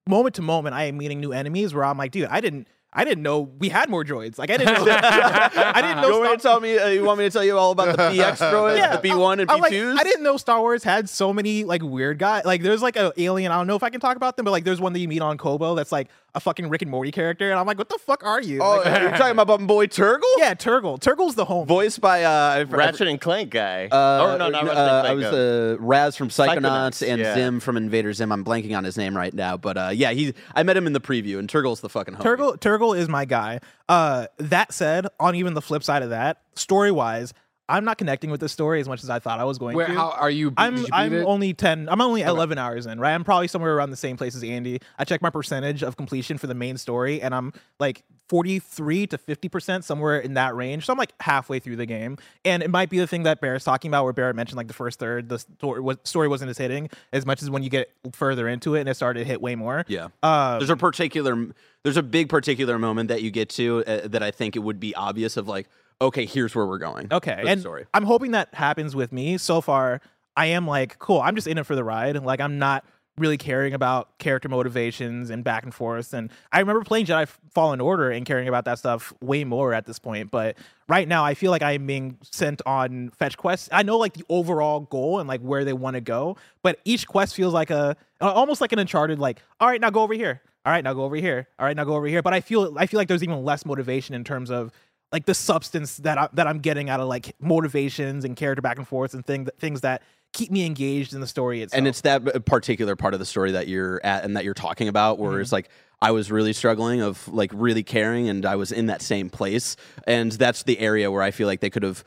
[0.07, 2.69] moment to moment, I am meeting new enemies where I'm like, dude, I didn't.
[2.97, 4.39] I didn't know we had more droids.
[4.39, 4.87] Like I didn't know.
[5.01, 6.09] I didn't know.
[6.09, 6.79] You want me to tell me?
[6.79, 9.13] Uh, you want me to tell you all about the BX droids, Yeah, the B
[9.15, 9.99] one and I'm B like, twos?
[9.99, 12.45] I didn't know Star Wars had so many like weird guys.
[12.45, 13.51] Like there's like an alien.
[13.51, 15.09] I don't know if I can talk about them, but like there's one that you
[15.09, 17.89] meet on Koboh that's like a fucking Rick and Morty character, and I'm like, what
[17.89, 18.61] the fuck are you?
[18.63, 20.23] Oh, Like, you're talking about my boy Turgle?
[20.39, 20.99] yeah, Turgle.
[20.99, 21.67] Turgle's the home.
[21.67, 23.87] Voiced by uh, Ratchet and Clank guy.
[23.87, 25.17] Uh, or no, not uh, Ratchet and I Clank.
[25.19, 27.35] was uh, uh, Raz from Psychonauts, Psychonauts, and yeah.
[27.35, 28.33] Zim from Invader Zim.
[28.33, 30.35] I'm blanking on his name right now, but uh, yeah, he.
[30.55, 32.23] I met him in the preview, and Turgle's the fucking homie.
[32.23, 33.61] Turgle Turgle is my guy.
[33.89, 37.33] Uh, that said, on even the flip side of that, story wise,
[37.69, 39.87] I'm not connecting with the story as much as I thought I was going Where
[39.87, 39.95] to.
[39.95, 40.53] how are you?
[40.57, 41.25] I'm you I'm it?
[41.25, 41.89] only ten.
[41.89, 43.01] I'm only eleven hours in.
[43.01, 44.81] Right, I'm probably somewhere around the same place as Andy.
[44.99, 49.19] I checked my percentage of completion for the main story, and I'm like 43 to
[49.19, 50.85] 50 percent, somewhere in that range.
[50.87, 53.65] So I'm like halfway through the game, and it might be the thing that Barrett's
[53.65, 56.59] talking about, where Barrett mentioned like the first third, the story, was, story wasn't as
[56.59, 59.41] hitting as much as when you get further into it, and it started to hit
[59.41, 59.85] way more.
[59.89, 60.09] Yeah.
[60.23, 61.47] Uh, There's a particular,
[61.83, 64.81] there's a big particular moment that you get to uh, that I think it would
[64.81, 65.69] be obvious of like,
[66.01, 67.09] okay, here's where we're going.
[67.13, 67.87] Okay, and story.
[67.95, 69.39] I'm hoping that happens with me.
[69.39, 70.01] So far,
[70.37, 71.21] I am like, cool.
[71.21, 72.17] I'm just in it for the ride.
[72.23, 72.85] Like, I'm not
[73.17, 76.13] really caring about character motivations and back and forth.
[76.13, 79.87] And I remember playing Jedi Fallen Order and caring about that stuff way more at
[79.87, 80.31] this point.
[80.31, 80.57] But
[80.89, 83.69] right now, I feel like I am being sent on fetch quests.
[83.71, 87.07] I know like the overall goal and like where they want to go, but each
[87.07, 89.19] quest feels like a almost like an Uncharted.
[89.19, 90.41] Like, all right, now go over here.
[90.67, 91.47] All right, now go over here.
[91.59, 92.23] All right, now go over here.
[92.23, 94.73] But I feel I feel like there's even less motivation in terms of
[95.15, 98.79] like the substance that I, that I'm getting out of like motivations and character back
[98.79, 101.79] and forth and thing things that keep me engaged in the story itself.
[101.79, 104.89] and it's that particular part of the story that you're at and that you're talking
[104.89, 105.41] about where Mm-hmm.
[105.43, 105.69] it's like
[106.03, 109.77] i was really struggling of like really caring and i was in that same place
[110.09, 112.03] and that's the area where i feel like they could have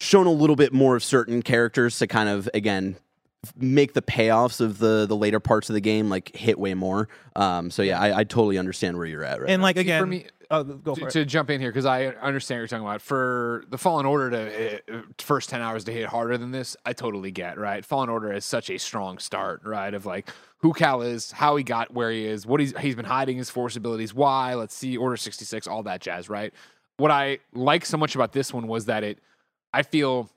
[0.00, 2.96] shown a little bit more of certain characters to kind of again
[3.56, 7.08] make the payoffs of the the later parts of the game like hit way more
[7.36, 9.66] um so yeah i, I totally understand where you're at right and now.
[9.68, 11.10] like See, again, for me- oh, go for to, it.
[11.12, 13.02] to jump in here because I understand what you're talking about.
[13.02, 16.92] For the Fallen Order to uh, first ten hours to hit harder than this, I
[16.92, 17.58] totally get.
[17.58, 19.62] Right, Fallen Order is such a strong start.
[19.64, 20.28] Right, of like
[20.58, 23.50] who Cal is, how he got where he is, what he's he's been hiding his
[23.50, 24.54] force abilities, why.
[24.54, 26.28] Let's see, Order sixty six, all that jazz.
[26.28, 26.52] Right.
[26.96, 29.18] What I like so much about this one was that it,
[29.72, 30.30] I feel.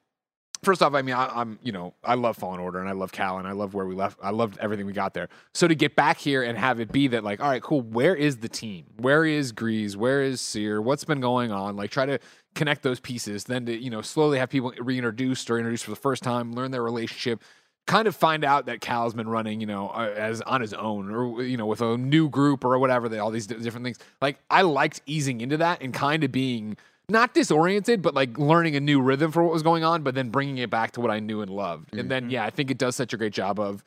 [0.61, 3.11] First off, I mean, I, I'm you know I love Fallen Order and I love
[3.11, 4.19] Cal and I love where we left.
[4.21, 5.29] I loved everything we got there.
[5.53, 7.81] So to get back here and have it be that like, all right, cool.
[7.81, 8.85] Where is the team?
[8.97, 9.95] Where is Greez?
[9.95, 10.81] Where is Cere?
[10.81, 11.77] What's been going on?
[11.77, 12.19] Like, try to
[12.55, 13.45] connect those pieces.
[13.45, 16.71] Then to you know slowly have people reintroduced or introduced for the first time, learn
[16.71, 17.41] their relationship.
[17.87, 21.09] Kind of find out that Cal's been running, you know, uh, as on his own,
[21.09, 23.09] or you know, with a new group or whatever.
[23.09, 23.97] They all these different things.
[24.21, 26.77] Like I liked easing into that and kind of being
[27.09, 30.29] not disoriented, but like learning a new rhythm for what was going on, but then
[30.29, 31.95] bringing it back to what I knew and loved.
[31.95, 32.31] And then, mm-hmm.
[32.31, 33.83] yeah, I think it does such a great job of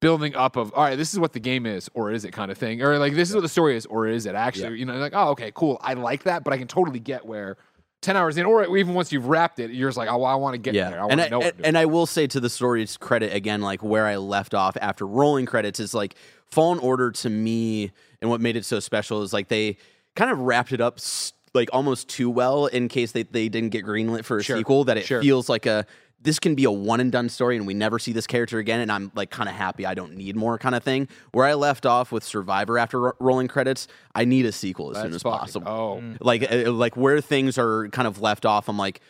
[0.00, 2.50] building up of, all right, this is what the game is, or is it kind
[2.50, 4.84] of thing, or like this is what the story is, or is it actually, you
[4.84, 7.56] know, like, oh, okay, cool, I like that, but I can totally get where.
[8.00, 10.54] 10 hours in, or even once you've wrapped it, you're just like, oh, I want
[10.54, 10.98] to get there.
[10.98, 13.32] I want and to I, know and, and I will say to the story's credit
[13.32, 16.16] again, like where I left off after rolling credits is like
[16.50, 19.76] Fallen Order to me, and what made it so special is like they
[20.16, 23.70] kind of wrapped it up s- like almost too well in case they, they didn't
[23.70, 24.84] get greenlit for a Sure, sequel.
[24.84, 25.20] That it sure.
[25.22, 25.86] feels like a
[26.20, 28.78] this can be a one and done story, and we never see this character again.
[28.80, 31.08] And I'm like kind of happy I don't need more kind of thing.
[31.32, 35.02] Where I left off with Survivor after ro- rolling credits, I need a sequel as
[35.02, 38.68] soon as fucking- possible Oh, like uh, like where things are kind of left off
[38.68, 39.00] i'm like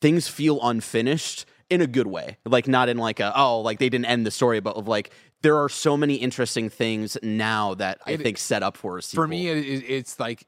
[0.00, 3.88] things feel unfinished in a good way like not in like a oh like they
[3.88, 5.10] didn't end the story but of like
[5.42, 9.24] there are so many interesting things now that i think set up for a sequel
[9.24, 10.46] for me, it, it- it's like,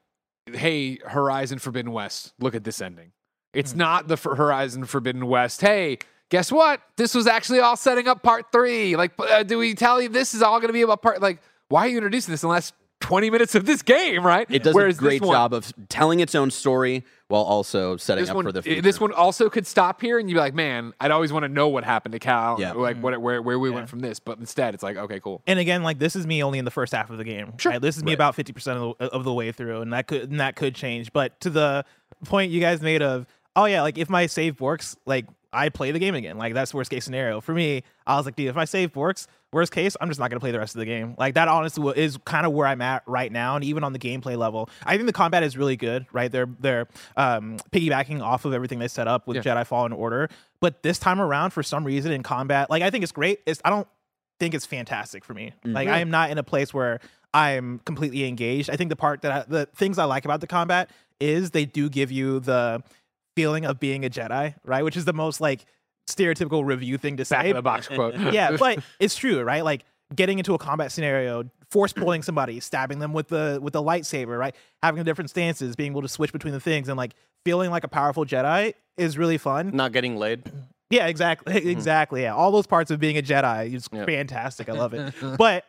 [0.53, 3.11] hey, Horizon Forbidden West, look at this ending.
[3.53, 5.61] It's not the F- Horizon Forbidden West.
[5.61, 5.97] Hey,
[6.29, 6.81] guess what?
[6.95, 8.95] This was actually all setting up part three.
[8.95, 11.21] Like, uh, do we tell you this is all going to be about part?
[11.21, 14.47] Like, why are you introducing this unless 20 minutes of this game, right?
[14.49, 18.23] It does Whereas a great one, job of telling its own story while also setting
[18.23, 18.81] This up one, for the eh, future.
[18.81, 21.49] this one also could stop here, and you'd be like, "Man, I'd always want to
[21.49, 22.71] know what happened to Cal, Yeah.
[22.71, 23.03] like mm-hmm.
[23.03, 23.75] what, where where we Yeah.
[23.75, 26.43] went from this." But instead, it's like, "Okay, cool." And again, like this is me
[26.43, 27.53] only in the first half of the game.
[27.57, 27.73] Sure.
[27.73, 27.81] Right?
[27.81, 28.15] This is me Right.
[28.15, 30.73] about fifty percent of the, of the way through, and that could and that could
[30.73, 31.13] change.
[31.13, 31.85] But to the
[32.25, 35.91] point you guys made of, oh yeah, like if my save works, like I play
[35.91, 36.37] the game again.
[36.37, 37.83] Like that's worst case scenario for me.
[38.05, 40.51] I was like, dude, if my save works, worst case, I'm just not gonna play
[40.51, 41.15] the rest of the game.
[41.17, 43.99] Like that honestly is kind of where I'm at right now, and even on the
[43.99, 46.05] gameplay level, I think the combat is really good.
[46.11, 46.31] Right?
[46.31, 49.43] They're they're um, piggybacking off of everything they set up with Yeah.
[49.55, 50.29] Jedi Fallen Order.
[50.59, 53.39] But this time around, for some reason in combat, like I think it's great.
[53.45, 53.87] It's I don't
[54.39, 55.53] think it's fantastic for me.
[55.63, 56.99] Like I am not in a place where
[57.33, 58.69] I'm completely engaged.
[58.69, 61.65] I think the part that I, the things I like about the combat is they
[61.65, 62.83] do give you the
[63.35, 64.83] feeling of being a Jedi, right?
[64.83, 65.65] Which is the most like
[66.07, 67.49] stereotypical review thing to Back say.
[67.51, 68.15] of the box quote.
[68.33, 69.63] yeah, but it's true, right?
[69.63, 69.83] Like
[70.15, 74.37] getting into a combat scenario, force pulling somebody, stabbing them with the with the lightsaber,
[74.37, 74.55] right?
[74.81, 77.13] Having different stances, being able to switch between the things, and like
[77.45, 79.71] feeling like a powerful Jedi is really fun.
[79.73, 80.51] Not getting laid.
[80.89, 81.53] Yeah, exactly.
[81.53, 81.67] Mm-hmm.
[81.67, 82.21] Exactly.
[82.21, 82.33] Yeah.
[82.33, 84.05] All those parts of being a Jedi is Yep.
[84.05, 84.69] fantastic.
[84.69, 85.13] I love it.
[85.37, 85.65] but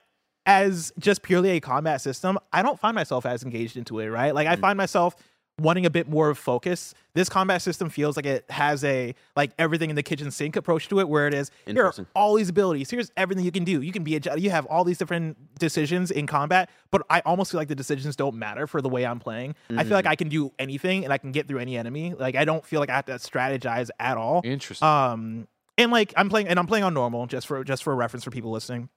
[0.47, 4.33] as just purely a combat system, I don't find myself as engaged into it, right?
[4.33, 4.61] Like I mm.
[4.61, 5.17] find myself
[5.59, 6.95] wanting a bit more of focus.
[7.15, 10.89] This combat system feels like it has a like everything in the kitchen sink approach
[10.89, 12.91] to it where it is here are all these abilities.
[12.91, 13.83] Here's everything you can do.
[13.83, 14.41] You can be a Jedi.
[14.41, 18.15] You have all these different decisions in combat, but I almost feel like the decisions
[18.17, 19.55] don't matter for the way I'm playing.
[19.71, 22.15] I feel like I can do anything and I can get through any enemy.
[22.15, 24.43] Like I don't feel like I have to strategize at all.
[24.45, 24.87] Interesting.
[24.87, 28.25] Um, and like I'm playing, and I'm playing on normal just for just for reference
[28.25, 28.89] for people listening.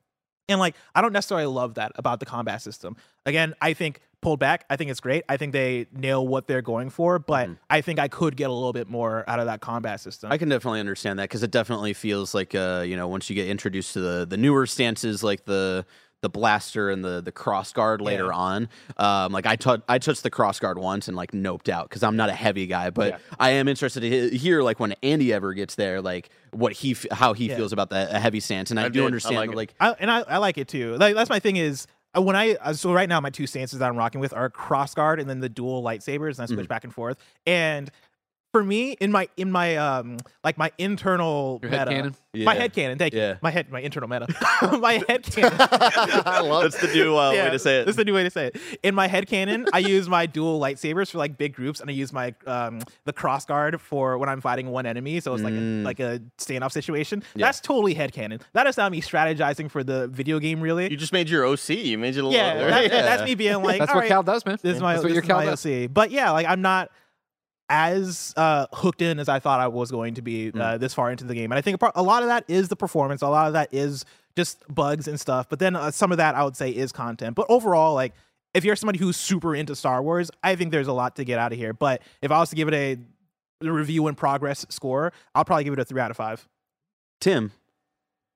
[0.50, 2.98] And like I don't necessarily love that about the combat system.
[3.26, 4.66] Again, I think pulled back.
[4.70, 5.24] I think it's great.
[5.28, 8.54] I think they nail what they're going for, but I think I could get a
[8.54, 10.32] little bit more out of that combat system.
[10.32, 13.36] I can definitely understand that because it definitely feels like uh, you know once you
[13.36, 15.86] get introduced to the the newer stances like the
[16.22, 18.36] the blaster and the the cross guard later Yeah.
[18.38, 18.70] on.
[18.98, 22.04] Um, like I tou- I touched the cross guard once and like noped out because
[22.04, 23.18] I'm not a heavy guy, but Yeah.
[23.40, 27.08] I am interested to hear like when Andy ever gets there, like what he f-
[27.12, 27.56] how he Yeah.
[27.58, 29.02] feels about the a heavy stance, and I, I do did.
[29.02, 30.96] I understand like that, like I, and I, I like it too.
[30.98, 33.90] Like that's my thing is when I uh, so right now my two stances that
[33.90, 36.54] I'm rocking with are cross guard and then the dual lightsabers and I Mm-hmm.
[36.56, 37.18] switch back and forth.
[37.46, 37.90] And
[38.52, 42.16] for me in my in my um like my internal Your meta, headcanon?
[42.46, 43.32] my head canon, thank Yeah.
[43.34, 43.38] you.
[43.42, 44.28] My head my internal meta.
[44.80, 45.54] my head canon.
[45.60, 47.86] I love That's the new uh, way to say it.
[47.86, 48.58] That's the new way to say it.
[48.84, 51.94] In my head canon, I use my dual lightsabers for like big groups, and I
[51.94, 55.20] use my um the cross guard for when I'm fighting one enemy.
[55.22, 57.24] So it's like a, like a standoff situation.
[57.36, 58.40] That's totally head canon.
[58.54, 60.90] That is not me strategizing for the video game, really.
[60.92, 61.70] You just made your OC.
[61.70, 62.34] You made your little.
[62.34, 64.58] yeah, that- that's me being like, That's all what right, Cal does, man.
[64.62, 65.66] This is my That's what this your is Cal my does.
[65.66, 65.94] OC.
[65.94, 66.92] But yeah, like I'm not
[67.72, 71.10] as uh, hooked in as I thought I was going to be uh, this far
[71.10, 73.22] into the game, and I think a, part, a lot of that is the performance.
[73.22, 74.04] A lot of that is
[74.36, 75.48] just bugs and stuff.
[75.50, 77.36] But then uh, some of that I would say is content.
[77.36, 78.14] But overall, like
[78.54, 81.40] if you're somebody who's super into Star Wars, I think there's a lot to get
[81.40, 81.74] out of here.
[81.74, 85.74] But if I was to give it a review in progress score, I'll probably give
[85.74, 86.48] it a three out of five.
[87.22, 87.54] Tim,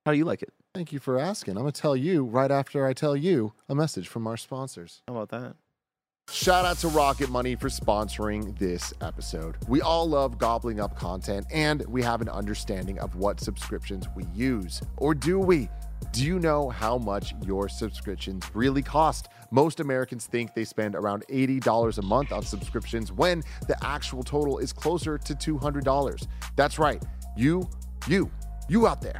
[0.05, 0.53] how do you like it?
[0.73, 1.57] Thank you for asking.
[1.57, 5.01] I'm going to tell you right after I tell you a message from our sponsors.
[5.07, 5.55] How about that?
[6.31, 9.57] Shout out to Rocket Money for sponsoring this episode.
[9.67, 14.25] We all love gobbling up content and we have an understanding of what subscriptions we
[14.33, 14.81] use.
[14.97, 15.69] Or do we?
[16.11, 19.29] Do you know how much your subscriptions really cost?
[19.51, 24.57] Most Americans think they spend around $80 a month on subscriptions when the actual total
[24.57, 26.27] is closer to $200.
[26.55, 27.03] That's right.
[27.37, 27.69] You,
[28.07, 28.31] you,
[28.67, 29.19] you out there.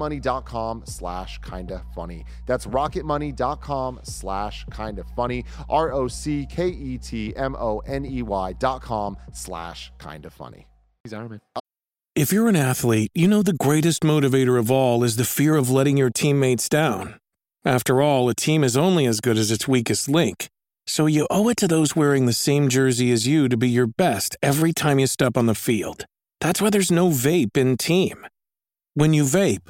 [0.01, 2.25] rocketmoney.com slash kinda funny.
[2.45, 5.39] That's rocketmoney.com slash kinda funny.
[5.39, 10.67] E R-O-C-K-E-T-M-O-N-E-Y dot com slash kinda funny.
[11.03, 11.41] He's Iron Man.
[12.13, 15.69] If you're an athlete, you know the greatest motivator of all is the fear of
[15.69, 17.15] letting your teammates down.
[17.63, 20.49] After all, a team is only as good as its weakest link.
[20.87, 23.87] So you owe it to those wearing the same jersey as you to be your
[23.87, 26.05] best every time you step on the field.
[26.41, 28.25] That's why there's no vape in team.
[28.93, 29.69] When you vape,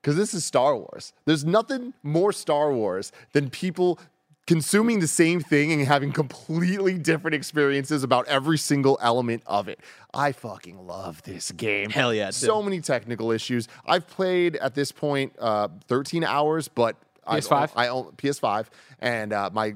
[0.00, 1.12] because this is Star Wars.
[1.24, 3.98] There's nothing more Star Wars than people
[4.46, 9.78] consuming the same thing and having completely different experiences about every single element of it.
[10.14, 11.90] I fucking love this game.
[11.90, 13.68] Hell yeah, So many technical issues.
[13.84, 17.72] I've played at this point uh, 13 hours, but I- PS5?
[17.76, 18.68] I, own PS5,
[19.00, 19.74] and uh, my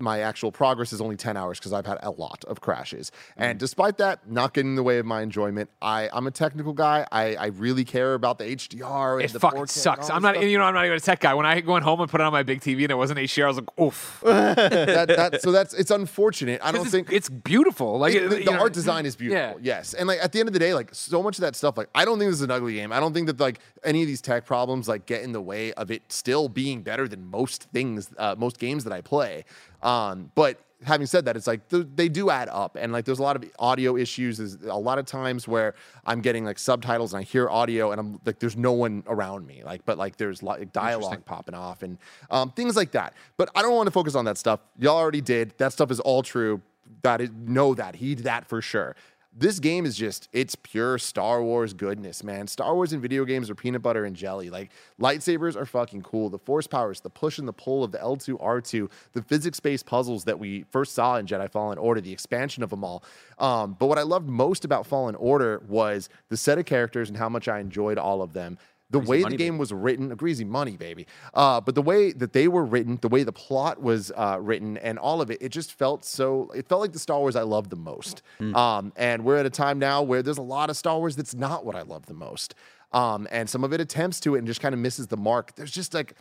[0.00, 3.10] my actual progress is only 10 hours because I've had a lot of crashes.
[3.10, 3.32] Mm.
[3.36, 6.72] And despite that, not getting in the way of my enjoyment, I, I'm a technical
[6.72, 7.06] guy.
[7.10, 10.10] I, I really care about the HDR and It the fucking 4K sucks.
[10.10, 10.44] I'm not, stuff.
[10.44, 11.34] you know, I'm not even a tech guy.
[11.34, 13.44] When I went home and put it on my big TV and it wasn't HDR,
[13.44, 14.20] I was like, oof.
[14.24, 16.60] that, that, so that's it's unfortunate.
[16.62, 17.98] I don't it's, think it's beautiful.
[17.98, 19.60] Like it- the, the art design is beautiful.
[19.60, 19.76] Yeah.
[19.78, 21.76] Yes, and like at the end of the day, like so much of that stuff,
[21.76, 22.92] like I don't think this is an ugly game.
[22.92, 25.72] I don't think that like any of these tech problems like get in the way
[25.74, 29.44] of it still being better than most things, uh, most games that I play.
[29.82, 33.18] Um, but having said that, it's like th- they do add up, and like there's
[33.18, 34.38] a lot of audio issues.
[34.38, 35.74] There's a lot of times where
[36.06, 39.46] I'm getting like subtitles and I hear audio, and I'm like, there's no one around
[39.46, 41.98] me, like, but like there's like dialogue popping off and
[42.30, 43.14] um, things like that.
[43.36, 44.60] But I don't want to focus on that stuff.
[44.78, 45.54] Y'all already did.
[45.58, 46.60] That stuff is all true.
[47.02, 48.96] That is know that he did that for sure.
[49.40, 52.48] This game is just it's pure Star Wars goodness, man.
[52.48, 54.50] Star Wars and video games are peanut butter and jelly.
[54.50, 56.28] Like lightsabers are fucking cool.
[56.28, 60.24] The force powers, the push and the pull of the L2 R2, the physics-based puzzles
[60.24, 63.04] that we first saw in Jedi Fallen Order, the expansion of them all.
[63.38, 67.16] Um, but what I loved most about Fallen Order was the set of characters and
[67.16, 68.58] how much I enjoyed all of them.
[68.90, 71.06] The way money, the game was written, a greasy money, baby.
[71.34, 74.78] Uh, but the way that they were written, the way the plot was uh, written,
[74.78, 76.50] and all of it, it just felt so.
[76.54, 78.22] It felt like the Star Wars I loved the most.
[78.54, 81.34] Um, and we're at a time now where there's a lot of Star Wars that's
[81.34, 82.54] not what I love the most.
[82.92, 85.54] Um, and some of it attempts to it and just kind of misses the mark.
[85.56, 86.14] There's just like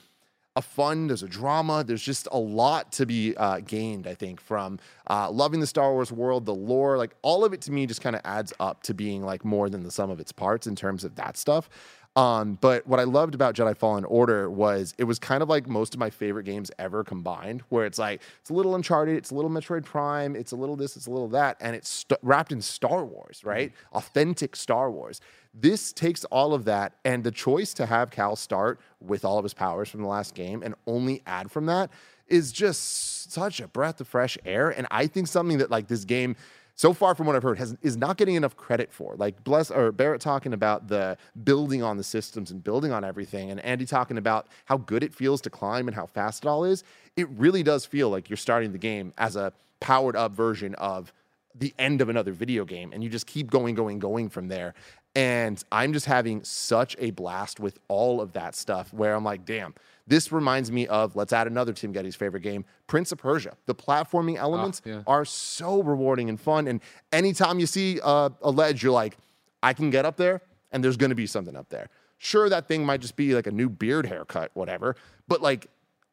[0.58, 4.42] a fun, there's a drama, there's just a lot to be uh, gained, I think,
[4.42, 7.86] from uh, loving the Star Wars world, the lore, like all of it to me
[7.86, 10.66] just kind of adds up to being like more than the sum of its parts
[10.66, 11.70] in terms of that stuff.
[12.18, 15.68] Um, but what I loved about Jedi Fallen Order was it was kind of like
[15.68, 19.30] most of my favorite games ever combined, where it's like it's a little Uncharted, it's
[19.30, 22.20] a little Metroid Prime, it's a little this, it's a little that, and it's st-
[22.24, 23.72] wrapped in Star Wars, right?
[23.94, 25.22] Authentic Star Wars.
[25.54, 29.44] This takes all of that, and the choice to have Cal start with all of
[29.44, 31.92] his powers from the last game and only add from that
[32.28, 34.70] is just such a breath of fresh air.
[34.70, 36.36] And I think something that like this game
[36.78, 39.16] so far from what I've heard, has, is not getting enough credit for.
[39.18, 43.50] Like Bless or Barrett talking about the building on the systems and building on everything,
[43.50, 46.64] and Andy talking about how good it feels to climb and how fast it all
[46.64, 46.84] is.
[47.16, 51.12] It really does feel like you're starting the game as a powered up version of
[51.56, 54.76] the end of another video game, and you just keep going, going, going from there.
[55.16, 59.46] And I'm just having such a blast with all of that stuff where I'm like,
[59.46, 59.74] damn,
[60.08, 63.56] this reminds me of, let's add another Tim Gettys' favorite game, Prince of Persia.
[63.66, 65.04] The platforming elements yeah.
[65.06, 66.68] are so rewarding and fun.
[66.68, 66.80] And
[67.12, 69.18] anytime you see uh, a ledge, you're like,
[69.62, 70.42] I can get up there
[70.72, 71.90] and there's going to be something up there.
[72.18, 74.96] Sure, that thing might just be like a new beard haircut, whatever.
[75.28, 75.68] But like,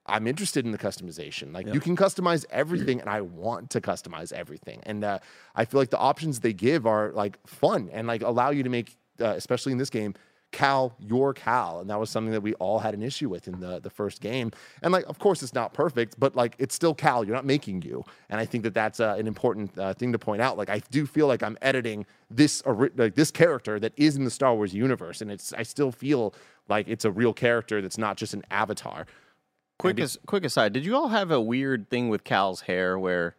[0.07, 1.55] I'm interested in the customization.
[1.55, 4.81] Like, you can customize everything, and I want to customize everything.
[4.83, 5.21] And uh,
[5.55, 8.69] I feel like the options they give are like fun and like allow you to
[8.69, 10.13] make, uh, especially in this game,
[10.55, 13.59] Cal your Cal, and that was something that we all had an issue with in
[13.59, 14.53] the the first game.
[14.83, 17.25] And like, of course, it's not perfect, but like, it's still Cal.
[17.25, 20.19] You're not making you, and I think that that's uh, an important uh, thing to
[20.19, 20.57] point out.
[20.57, 22.63] Like, I do feel like I'm editing this
[22.97, 26.35] like this character that is in the Star Wars universe, and it's I still feel
[26.69, 29.07] like it's a real character that's not just an avatar.
[29.81, 33.35] Quick, as, quick aside, did you all have a weird thing with Cal's hair where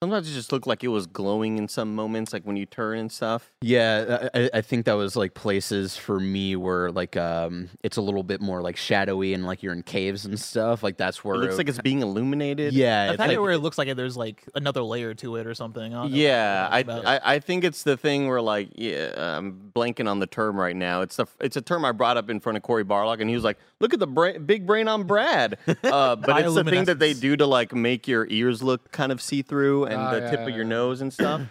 [0.00, 2.98] Sometimes it just looked like it was glowing in some moments, like when you turn
[2.98, 3.50] and stuff.
[3.60, 7.96] Yeah, I, I- I think that was like places for me where like um, it's
[7.96, 10.84] a little bit more like shadowy and like you're in caves and stuff.
[10.84, 12.74] Like that's where It looks like it's being illuminated.
[12.74, 15.34] yeah, I it's find like, it where it looks like there's like another layer to
[15.36, 15.92] it or something.
[15.92, 16.78] I Yeah, I.
[16.88, 20.76] I I think it's the thing where like yeah, I'm blanking on the term right
[20.76, 21.00] now.
[21.02, 23.34] It's the it's a term I brought up in front of Cory Barlog, and he
[23.34, 26.84] was like, "Look at the bra- big brain on Brad." Uh, but it's the thing
[26.84, 30.10] that they do to like make your ears look kind of see through and Ah,
[30.12, 30.68] the yeah, tip yeah, of your yeah.
[30.68, 31.40] nose and stuff.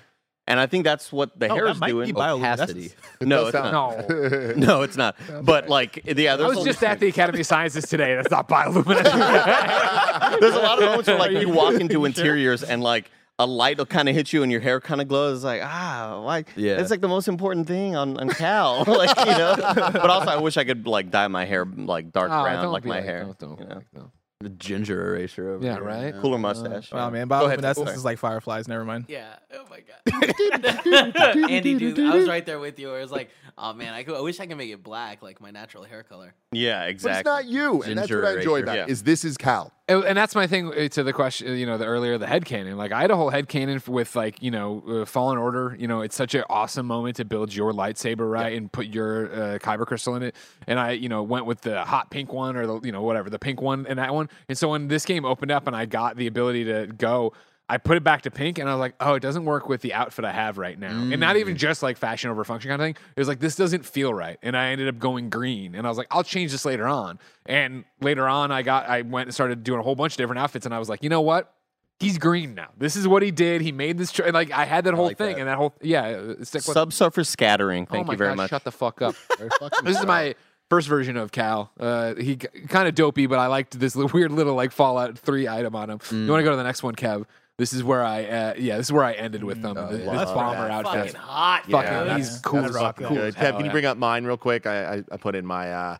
[0.49, 2.13] And I think that's what the Oh, hair that is might doing.
[2.13, 2.93] be opacity.
[3.19, 4.09] no, it's sound- not.
[4.57, 5.17] No, it's not.
[5.43, 8.15] But like, yeah, I was just at the Academy of Sciences today.
[8.15, 9.03] That's not bioluminescent.
[10.39, 13.77] There's a lot of moments where like you walk into interiors and like a light
[13.77, 15.39] will kind of hit you and your hair kind of glows.
[15.39, 16.79] It's like ah, like Yeah.
[16.79, 19.53] it's like the most important thing on on Cal, like you know.
[19.57, 22.85] But also, I wish I could like dye my hair like dark Oh, brown like
[22.85, 23.23] my like- hair.
[23.25, 23.75] don't- don't you know?
[23.75, 24.05] like that.
[24.39, 25.51] The ginger eraser.
[25.53, 25.83] Over Yeah, there.
[25.83, 26.15] right?
[26.21, 26.91] Cooler uh, mustache.
[26.91, 27.95] Wow, man, Go ahead, bioluminescence Sorry.
[27.95, 28.67] is like fireflies.
[28.67, 29.05] Never mind.
[29.07, 29.35] Yeah.
[29.53, 31.35] Oh my god.
[31.49, 32.87] Andy, dude, I was right there with you.
[32.89, 35.41] Where was like, oh man, I, could, I wish I could make it black, like
[35.41, 36.33] my natural hair color.
[36.51, 36.87] Yeah, exactly.
[36.87, 37.19] But exactly.
[37.19, 38.63] it's not you, and that's Ginger what I enjoy eraser.
[38.63, 38.87] about it.
[38.87, 38.91] Yeah.
[38.91, 39.71] Is this is Cal?
[39.89, 42.45] And and that's my thing uh, to the question, you know, the earlier the head
[42.45, 42.77] canon.
[42.77, 45.75] Like I had a whole head canon with like, you know, uh, Fallen Order.
[45.79, 49.31] You know, it's such an awesome moment to build your lightsaber right and put your
[49.31, 50.35] uh, kyber crystal in it.
[50.67, 53.29] And I, you know, went with the hot pink one or the, you know, whatever
[53.29, 54.29] the pink one and that one.
[54.49, 57.33] And so when this game opened up and I got the ability to go.
[57.69, 59.81] I put it back to pink and I was like, oh, it doesn't work with
[59.81, 60.89] the outfit I have right now.
[60.89, 62.95] And not even just like fashion over function kind of thing.
[63.15, 64.37] It was like, this doesn't feel right.
[64.41, 65.75] And I ended up going green.
[65.75, 67.19] And I was like, I'll change this later on.
[67.45, 70.39] And later on, I got, I went and started doing a whole bunch of different
[70.39, 70.65] outfits.
[70.65, 71.53] And I was like, you know what?
[71.99, 72.69] He's green now.
[72.77, 73.59] This is what he did.
[73.61, 74.11] He made this.
[74.11, 75.39] Tr- and like I had that whole like thing that.
[75.39, 76.03] and that whole yeah.
[76.05, 76.73] uh, Stick with.
[76.75, 77.87] Subsurface scattering.
[77.89, 78.49] oh Thank my you very God, much.
[78.51, 79.15] Shut the fuck up.
[79.83, 80.35] this is my
[80.69, 81.71] first version of Cal.
[81.79, 85.75] Uh, he kind of dopey, but I liked this weird little like Fallout Three item
[85.75, 85.99] on him.
[86.11, 87.25] You want to go to the next one, Kev?
[87.57, 88.77] This is where I uh, yeah.
[88.77, 89.75] This is where I ended with them.
[89.77, 90.85] Oh, This- this bomber rad.
[90.85, 91.05] outfit.
[91.07, 91.63] Fucking hot.
[91.69, 92.61] Fucking, he's cool.
[92.61, 93.09] that's as rock cool.
[93.09, 93.35] Good.
[93.35, 94.67] Kev, can you bring up mine real quick?
[94.67, 95.97] I, I, I put in my uh,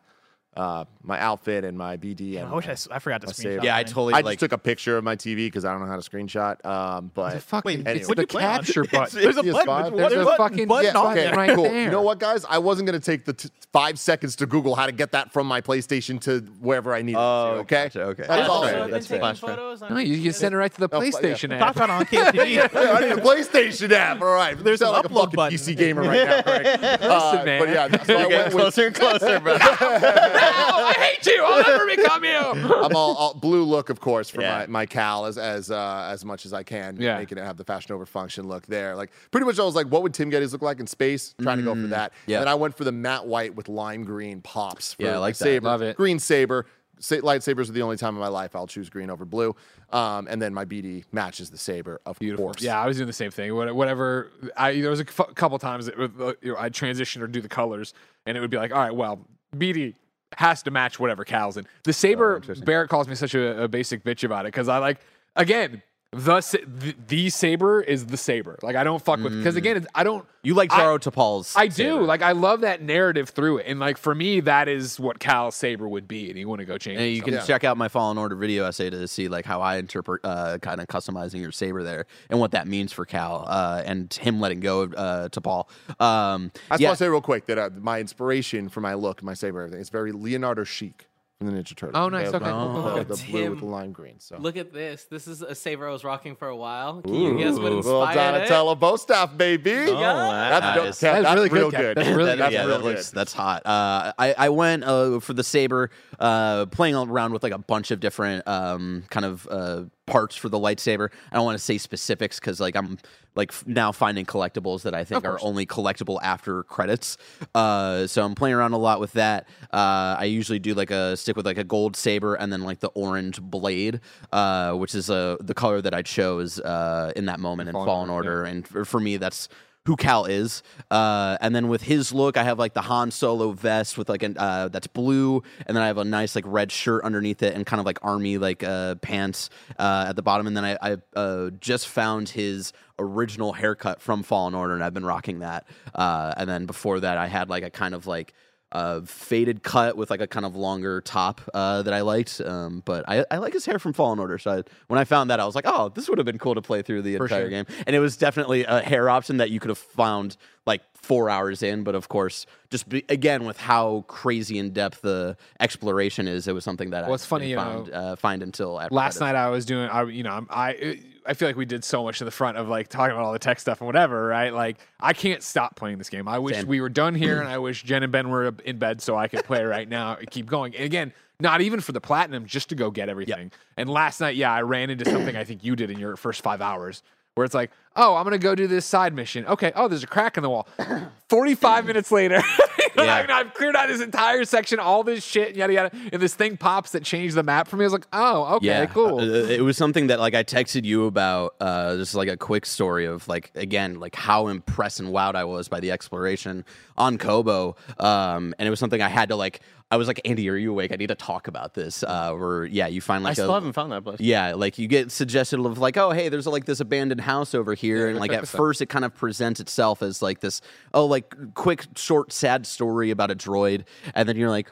[0.58, 2.38] uh, my outfit and my BD.
[2.40, 3.36] And I wish I, s- I forgot to My screenshot.
[3.44, 3.64] save.
[3.64, 4.26] Yeah, I totally I like.
[4.26, 6.66] just took a picture of my TV because I don't know how to screenshot.
[6.66, 7.84] Um, but It's a fucking.
[7.84, 8.56] Wait, it's the What'd you play on?
[8.58, 9.22] capture button.
[9.22, 9.66] There's a PS5.
[9.66, 9.96] button.
[9.98, 11.64] There's There's a a fucking button yeah, okay, right cool.
[11.66, 11.84] there.
[11.84, 12.44] You know what, guys?
[12.50, 15.32] I wasn't going to take the t- five seconds to Google how to get that
[15.32, 17.60] from my PlayStation to wherever I needed Oh, to.
[17.62, 18.26] Okay, gotcha, okay.
[18.28, 18.64] That's all.
[18.64, 18.78] so fair.
[18.78, 19.36] I've been That's taking fair.
[19.36, 19.82] photos.
[19.82, 21.12] No, you can send it right to the Oh, yeah.
[21.12, 21.76] PlayStation Talk app.
[21.76, 22.54] about on KTV.
[22.54, 24.22] Yeah, I need a PlayStation app.
[24.22, 25.58] All right, there's an like a upload fucking button.
[25.58, 26.80] PC gamer right now, Greg.
[27.08, 27.60] Uh, man.
[27.60, 29.58] But yeah, so I getting went closer and closer, bro.
[30.54, 31.44] I hate you.
[31.44, 32.32] I'll never become you.
[32.76, 34.60] I'm all, all blue look, of course, for Yeah.
[34.60, 37.18] my, my Cal as as uh, as much as I can, Yeah.
[37.18, 38.96] making it have the fashion over function look there.
[38.96, 41.36] Like pretty much, I was like, what would Tim Gettys look like in space?
[41.42, 42.14] Trying to go for that.
[42.26, 42.38] yeah.
[42.38, 44.94] And then I went for the matte white with lime green pops.
[44.94, 45.44] For Yeah, I my like that.
[45.44, 45.66] saber.
[45.68, 45.98] Love it.
[45.98, 46.66] Green saber.
[47.00, 49.56] Sa- lightsabers are the only time in my life I'll choose green over blue.
[49.92, 52.46] Um, and then my BD matches the saber, of Beautiful.
[52.48, 52.62] course.
[52.64, 53.54] Yeah, I was doing the same thing.
[53.56, 54.32] Whatever.
[54.58, 57.40] I there was a f- couple times that uh, you know, I'd transition or do
[57.40, 57.94] the colors,
[58.26, 59.20] and it would be like, all right, well,
[59.56, 59.94] BD
[60.36, 61.66] has to match whatever Cal's in.
[61.84, 64.78] The oh, saber, Barrett calls me such a, a basic bitch about it because I
[64.78, 65.00] like
[65.36, 65.82] again.
[66.14, 68.58] The, the the saber is the saber.
[68.64, 71.54] Like I don't fuck with because again it's, I don't you like I- Jaro Tapal's.
[71.56, 71.74] I do.
[71.74, 72.02] saber.
[72.04, 73.66] Like I love that narrative through it.
[73.68, 76.30] And like for me, that is what Cal's saber would be.
[76.30, 77.12] And you want to go change And it.
[77.12, 77.42] you can Yeah.
[77.46, 80.80] check out my Fallen Order video essay to see like how I interpret uh, kind
[80.80, 84.62] of customizing your saber there and what that means for Cal uh, and him letting
[84.62, 85.68] go of uh, Tapal.
[86.02, 88.94] Um, I just yeah, want to say real quick that uh, my inspiration for my
[88.94, 91.08] look, my saber, everything, it's very Leonardo chic
[91.38, 91.92] from the Ninja Turtles.
[92.02, 92.32] Oh, nice.
[92.32, 92.46] The, Okay.
[92.46, 94.20] the- Oh, the, the blue with the lime green.
[94.20, 94.38] So.
[94.38, 95.04] Look at this.
[95.06, 97.02] This is a saber I was rocking for a while.
[97.02, 98.16] Can you guess what Little inspired it?
[98.16, 99.72] Donatello Bostaff, baby.
[99.72, 100.76] Oh, That's, Nice.
[100.76, 100.86] dope.
[100.86, 101.82] That's that's really good, real Cat.
[101.82, 101.98] good.
[101.98, 103.18] That's really that- That's yeah, real that looks good.
[103.20, 103.66] that's hot.
[103.66, 107.92] Uh, I I went uh, for the saber, uh, playing around with like a bunch
[107.92, 111.10] of different um, kind of uh, parts for the lightsaber.
[111.32, 112.98] I don't want to say specifics because like I'm
[113.36, 117.18] like now finding collectibles that I think are only collectible after credits.
[117.54, 119.48] Uh, so I'm playing around a lot with that.
[119.72, 122.80] Uh, I usually do like a stick with like a gold saber and then like
[122.80, 124.02] the orange blade,
[124.32, 127.86] uh, which is uh, the color that I chose uh, in that moment in Fallen
[127.86, 128.44] Fallen Order, Order.
[128.46, 129.50] And for, for me, that's
[129.88, 130.64] who Cal is.
[130.92, 134.22] Uh, and then with his look, I have like the Han Solo vest with like
[134.22, 137.56] an uh, that's blue, and then I have a nice like red shirt underneath it,
[137.56, 140.46] and kind of like army like uh, pants uh, at the bottom.
[140.46, 144.94] And then I, I uh, just found his original haircut from Fallen Order, and I've
[144.94, 145.66] been rocking that.
[145.96, 148.34] Uh, and then before that, I had like a kind of like
[148.72, 152.42] uh, faded cut with like a kind of longer top uh, that I liked.
[152.42, 154.38] Um, but I, I like his hair from Fallen Order.
[154.38, 156.56] So I, when I found that, I was like, oh, this would have been cool
[156.56, 157.50] to play through the entire sure.
[157.50, 157.66] game.
[157.86, 161.64] And it was definitely a hair option that you could have found like four hours
[161.64, 166.48] in, but of course, just be, again with how crazy in depth the exploration is,
[166.48, 168.80] it was something that Well, I it's funny, didn't you found, know, uh, find until
[168.80, 171.66] after last night I was doing I you know I'm- I I feel like we
[171.66, 173.86] did so much in the front of like talking about all the tech stuff and
[173.86, 174.54] whatever right?
[174.54, 176.28] Like I can't stop playing this game.
[176.28, 176.68] I wish Same.
[176.68, 179.28] we were done here and I wish Jen and Ben were in bed so I
[179.28, 180.76] could play right now and keep going.
[180.76, 183.52] And again not even for the platinum just to go get everything.
[183.78, 186.42] And last night yeah I ran into something I think you did in your first
[186.42, 187.02] five hours
[187.38, 189.46] where it's like oh I'm gonna go do this side mission.
[189.46, 190.68] Okay oh there's a crack in the wall.
[191.30, 192.42] 45 minutes later
[192.98, 196.34] I mean, I've cleared out this entire section, all this shit, yada yada, and this
[196.34, 197.84] thing pops that changed the map for me.
[197.84, 199.20] I was like, oh, okay, cool.
[199.20, 202.66] Uh, it was something that like I texted you about, uh, just like a quick
[202.66, 206.66] story of like again like how impressed and wowed I was by the exploration
[206.98, 209.62] on Koboh, um, and it was something I had to like.
[209.90, 210.92] I was like, Andy, are you awake?
[210.92, 212.04] I need to talk about this.
[212.04, 214.20] Uh, where yeah, you find like I still a, haven't found that place.
[214.20, 217.74] yeah, like you get suggested of like, oh, hey, there's like this abandoned house over
[217.74, 220.62] here, and like at first it kind of presents itself as like this,
[220.94, 224.72] oh, like quick, short, sad story about a droid, and then you're like,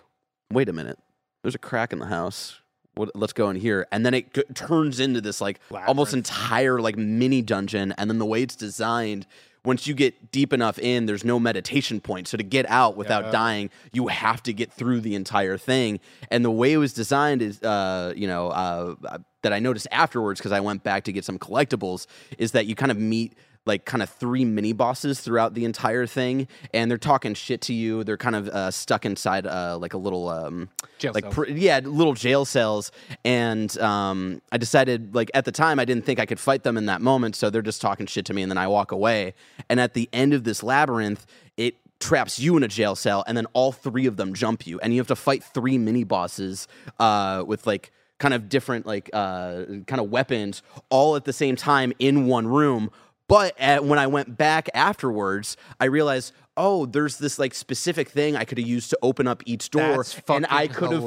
[0.52, 1.00] wait a minute,
[1.44, 2.60] there's a crack in the house.
[2.96, 6.80] What, let's go in here, and then it g- turns into this like almost entire
[6.80, 9.28] like mini dungeon, and then the way it's designed.
[9.66, 12.28] Once you get deep enough in, there's no meditation point.
[12.28, 16.00] So to get out without dying, you have to get through the entire thing.
[16.30, 20.40] And the way it was designed is, uh, you know, uh, that I noticed afterwards
[20.40, 22.08] because I went back to get some collectibles
[22.38, 26.06] is that you kind of meet like kind of three mini bosses throughout the entire
[26.06, 28.04] thing, and they're talking shit to you.
[28.04, 31.80] They're kind of uh, stuck inside uh, like a little um, Jail like pr- yeah,
[31.84, 32.92] little jail cells.
[33.24, 36.78] And um, I decided like at the time I didn't think I could fight them
[36.78, 39.34] in that moment, so they're just talking shit to me, and then I walk away.
[39.70, 41.26] And at the end of this labyrinth,
[41.58, 44.80] it traps you in a jail cell, and then all three of them jump you,
[44.80, 46.68] and you have to fight three mini bosses
[47.00, 51.56] uh, with like kind of different like uh, kind of weapons all at the same
[51.56, 52.90] time in one room.
[53.28, 58.36] But at, when I went back afterwards, I realized, oh, there's this like specific thing
[58.36, 61.04] I could have used to open up each door, and I could have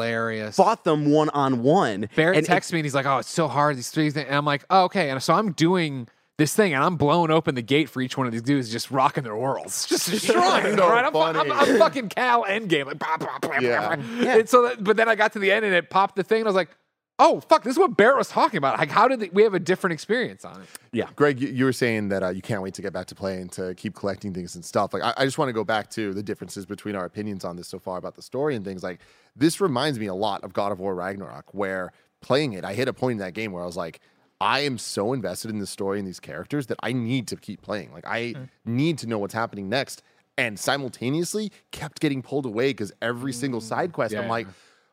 [0.56, 2.08] fought them one on one.
[2.16, 4.26] Barrett and it- texts me and he's like, "Oh, it's so hard these three things."
[4.26, 6.08] And I'm like, "Oh, okay." And so I'm doing
[6.38, 8.90] this thing and I'm blowing open the gate for each one of these dudes, just
[8.90, 10.88] rocking their worlds, just destroying them.
[10.88, 11.04] Right?
[11.04, 11.50] I'm, I'm.
[11.52, 13.94] I'm fucking Cal Endgame, like, bah, bah, blah, Yeah.
[13.94, 16.40] And so, that, but then I got to the end and it popped the thing,
[16.40, 16.70] and I was like,
[17.18, 17.64] "Oh, fuck!
[17.64, 18.78] This is what Barrett was talking about.
[18.78, 21.64] Like, how did they, we have a different experience on it?" yeah, Greg, you, you
[21.64, 24.32] were saying that uh, you can't wait to get back to playing to keep collecting
[24.32, 24.92] things and stuff.
[24.92, 27.56] Like, I, I just want to go back to the differences between our opinions on
[27.56, 28.82] this so far about the story and things.
[28.82, 29.00] Like,
[29.36, 32.88] this reminds me a lot of God of War Ragnarok, where playing it, I hit
[32.88, 34.00] a point in that game where I was like,
[34.40, 37.60] I am so invested in the story and these characters that I need to keep
[37.60, 37.92] playing.
[37.92, 40.02] Like, I need to know what's happening next.
[40.36, 44.30] And simultaneously kept getting pulled away because every single side quest, I'm yeah.
[44.30, 44.46] like,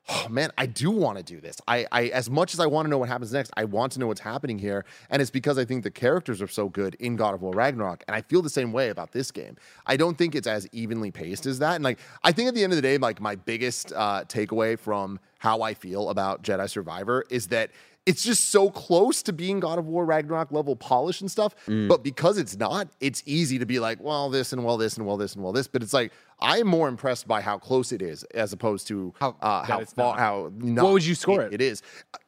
[0.09, 1.61] oh man, I do want to do this.
[1.67, 3.99] I, I as much as I want to know what happens next, I want to
[3.99, 4.85] know what's happening here.
[5.09, 8.03] And it's because I think the characters are so good in God of War Ragnarok.
[8.07, 9.57] And I feel the same way about this game.
[9.85, 11.75] I don't think it's as evenly paced as that.
[11.75, 14.77] And like I think at the end of the day, like my biggest uh, takeaway
[14.77, 17.71] from how I feel about Jedi Survivor is that
[18.05, 21.55] it's just so close to being God of War Ragnarok level polish and stuff.
[21.87, 25.07] But because it's not, it's easy to be like, well, this and well, this and
[25.07, 25.67] well, this and well, this.
[25.67, 29.13] But it's like I am more impressed by how close it is as opposed to
[29.19, 30.19] How- uh, how far, not.
[30.19, 31.53] how not would you score it?
[31.53, 31.81] It is.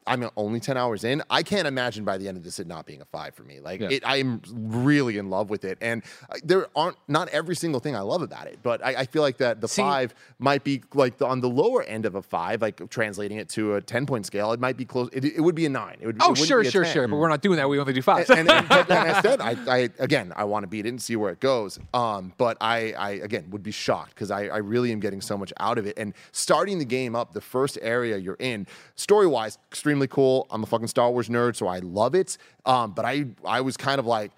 [0.06, 1.22] I'm only ten hours in.
[1.28, 3.60] I can't imagine by the end of this it not being a five for me.
[3.60, 3.88] Like Yeah.
[3.90, 7.94] it, I'm really in love with it, and uh, there aren't not every single thing
[7.94, 10.80] I love about it, but I, I feel like that the See- five might be
[10.94, 14.06] like the, on the lower end of a five, like translating it to a ten
[14.06, 14.52] point scale.
[14.52, 15.10] It might be close.
[15.12, 15.98] It, it would be a nine.
[16.00, 16.16] It would.
[16.16, 17.08] it Oh, wouldn't sure, be a sure, 10 sure.
[17.08, 17.68] But we're not doing that.
[17.68, 18.30] We only do five.
[18.30, 21.02] and, and, but like I said, I, I again, I want to beat it and
[21.02, 21.78] see where it goes.
[21.92, 25.36] Um, but I, I again would be shocked because I, I really am getting so
[25.36, 25.98] much out of it.
[25.98, 30.46] And starting the game up, the first area you're in, story wise, extremely cool.
[30.50, 32.38] I'm a fucking Star Wars nerd, so I love it.
[32.66, 34.32] Um, but I, I was kind of like.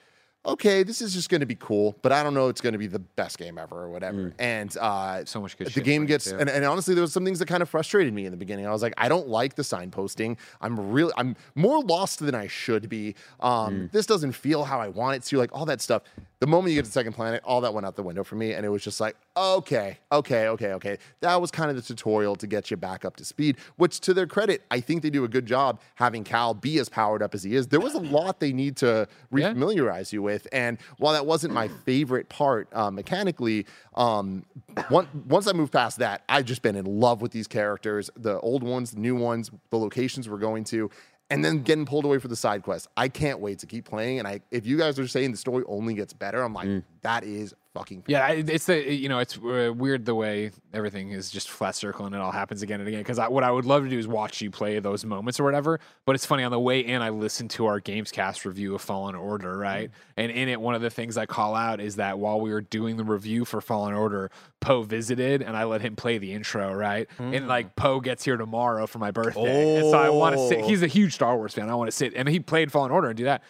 [0.46, 2.78] Okay, this is just going to be cool, but I don't know it's going to
[2.78, 4.32] be the best game ever or whatever.
[4.38, 7.40] And uh, So much good The game gets, and, and honestly, there was some things
[7.40, 8.66] that kind of frustrated me in the beginning.
[8.66, 10.38] I was like, I don't like the signposting.
[10.62, 13.16] I'm really, I'm more lost than I should be.
[13.40, 15.36] Um, This doesn't feel how I want it to.
[15.36, 16.02] Like all that stuff.
[16.38, 18.54] The moment you get to second planet, all that went out the window for me,
[18.54, 20.96] and it was just like, okay, okay, okay, okay.
[21.20, 23.58] That was kind of the tutorial to get you back up to speed.
[23.76, 26.88] Which, to their credit, I think they do a good job having Cal be as
[26.88, 27.66] powered up as he is.
[27.68, 29.52] There was a lot they need to Yeah.
[29.52, 34.44] refamiliarize you with, and while that wasn't my favorite part uh, mechanically, um,
[34.88, 38.38] one, once I moved past that, I've just been in love with these characters, the
[38.40, 40.90] old ones, the new ones, the locations we're going to,
[41.30, 42.88] and then getting pulled away for the side quest.
[42.96, 44.18] I can't wait to keep playing.
[44.18, 46.66] And I, if you guys are saying the story only gets better, I'm like,
[47.02, 51.30] that is fucking Yeah, it's the you know it's uh, weird the way everything is
[51.30, 53.00] just flat circle and it all happens again and again.
[53.00, 55.80] Because what I would love to do is watch you play those moments or whatever.
[56.04, 59.14] But it's funny on the way in, I listened to our Gamescast review of Fallen
[59.14, 59.90] Order, right?
[60.16, 62.60] And in it, one of the things I call out is that while we were
[62.60, 66.72] doing the review for Fallen Order, Poe visited and I let him play the intro,
[66.74, 67.08] right?
[67.18, 70.60] And like Poe gets here tomorrow for my birthday, and so I want to sit.
[70.60, 70.68] Oh.
[70.68, 71.70] He's a huge Star Wars fan.
[71.70, 73.42] I want to sit, and he played Fallen Order and do that.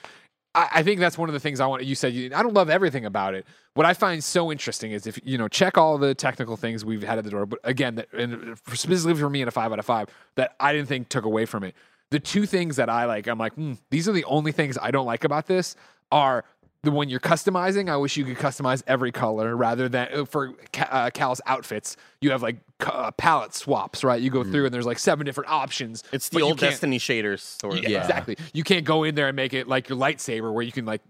[0.55, 1.85] I, think that's one of the things I want.
[1.85, 3.47] You said you, I don't love everything about it.
[3.75, 7.03] What I find so interesting is if you know check all the technical things we've
[7.03, 9.79] had at the door, but again, that, and specifically for me in a five out
[9.79, 11.75] of five that I didn't think took away from it.
[12.11, 14.91] The two things that I like, I'm like, hmm, these are the only things I
[14.91, 15.77] don't like about this
[16.11, 16.45] are
[16.83, 17.91] the one you're customizing.
[17.91, 21.97] I wish you could customize every color rather than uh, for uh, Cal's outfits.
[22.21, 22.57] You have like
[22.87, 24.21] uh, palette swaps, right?
[24.21, 26.03] You go through and there's like seven different options.
[26.13, 27.85] It's the old Destiny shaders sort of.
[27.85, 28.37] yeah, exactly.
[28.55, 31.03] You can't go in there and make it like your lightsaber where you can like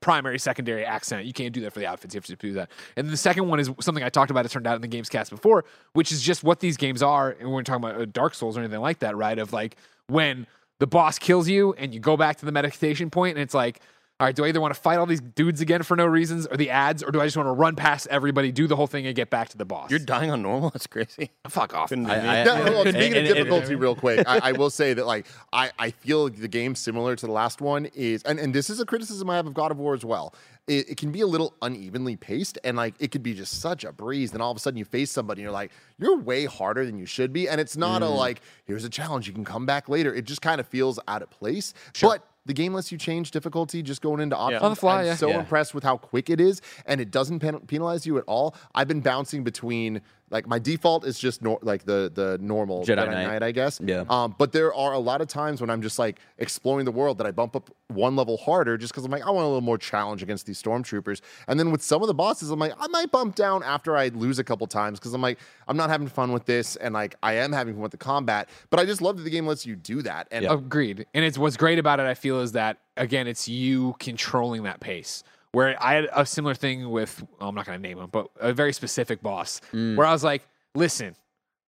[0.00, 1.24] primary, secondary accent.
[1.24, 2.14] You can't do that for the outfits.
[2.14, 2.70] You have to do that.
[2.96, 4.44] And the second one is something I talked about.
[4.44, 7.30] It turned out in the Gamescast before, which is just what these games are.
[7.30, 9.38] And we're talking about uh, Dark Souls or anything like that, right?
[9.38, 9.76] Of like
[10.08, 10.46] when
[10.78, 13.80] the boss kills you and you go back to the meditation point and it's like.
[14.22, 16.46] All right, do I either want to fight all these dudes again for no reasons
[16.46, 18.86] or the ads, or do I just want to run past everybody, do the whole
[18.86, 19.90] thing, and get back to the boss?
[19.90, 20.70] You're dying on normal.
[20.70, 21.32] That's crazy.
[21.48, 21.88] Fuck off.
[21.88, 22.14] Couldn't do me.
[22.14, 24.94] I- No, well, And- speaking and- of and- difficulty, real quick, I, I will say
[24.94, 28.54] that like I, I feel the game similar to the last one is, and, and
[28.54, 30.36] this is a criticism I have of God of War as well.
[30.68, 33.82] It, it can be a little unevenly paced, and like it could be just such
[33.82, 34.30] a breeze.
[34.30, 36.96] Then all of a sudden you face somebody, and you're like, you're way harder than
[36.96, 38.16] you should be, and it's not a mm.
[38.16, 40.14] like here's a challenge you can come back later.
[40.14, 42.24] It just kind of feels out of place, but.
[42.44, 44.62] The game lets you change difficulty just going into options.
[44.62, 45.14] On the fly, I'm yeah.
[45.14, 45.38] so Yeah.
[45.38, 47.38] impressed with how quick it is, and it doesn't
[47.68, 48.56] penalize you at all.
[48.74, 50.00] I've been bouncing between
[50.32, 53.26] like my default is just nor- like the the normal Jedi Jedi, Knight.
[53.26, 53.80] Knight, I guess.
[53.84, 54.04] Yeah.
[54.08, 57.18] Um, but there are a lot of times when I'm just like exploring the world
[57.18, 59.60] that I bump up one level harder just because I'm like I want a little
[59.60, 61.20] more challenge against these stormtroopers.
[61.46, 64.08] And then with some of the bosses, I'm like I might bump down after I
[64.08, 67.14] lose a couple times because I'm like I'm not having fun with this, and like
[67.22, 68.48] I am having fun with the combat.
[68.70, 70.28] But I just love that the game lets you do that.
[70.30, 71.06] And Agreed.
[71.14, 74.80] And it's what's great about it, I feel, is that again, it's you controlling that
[74.80, 75.22] pace.
[75.52, 78.28] Where I had a similar thing with, well, I'm not going to name him, but
[78.40, 79.96] a very specific boss, Mm.
[79.96, 80.42] where I was like,
[80.74, 81.14] listen,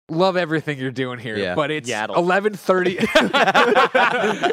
[0.07, 1.55] love everything you're doing here, Yeah.
[1.55, 2.15] but it's Yaddle.
[2.15, 2.95] 11:30.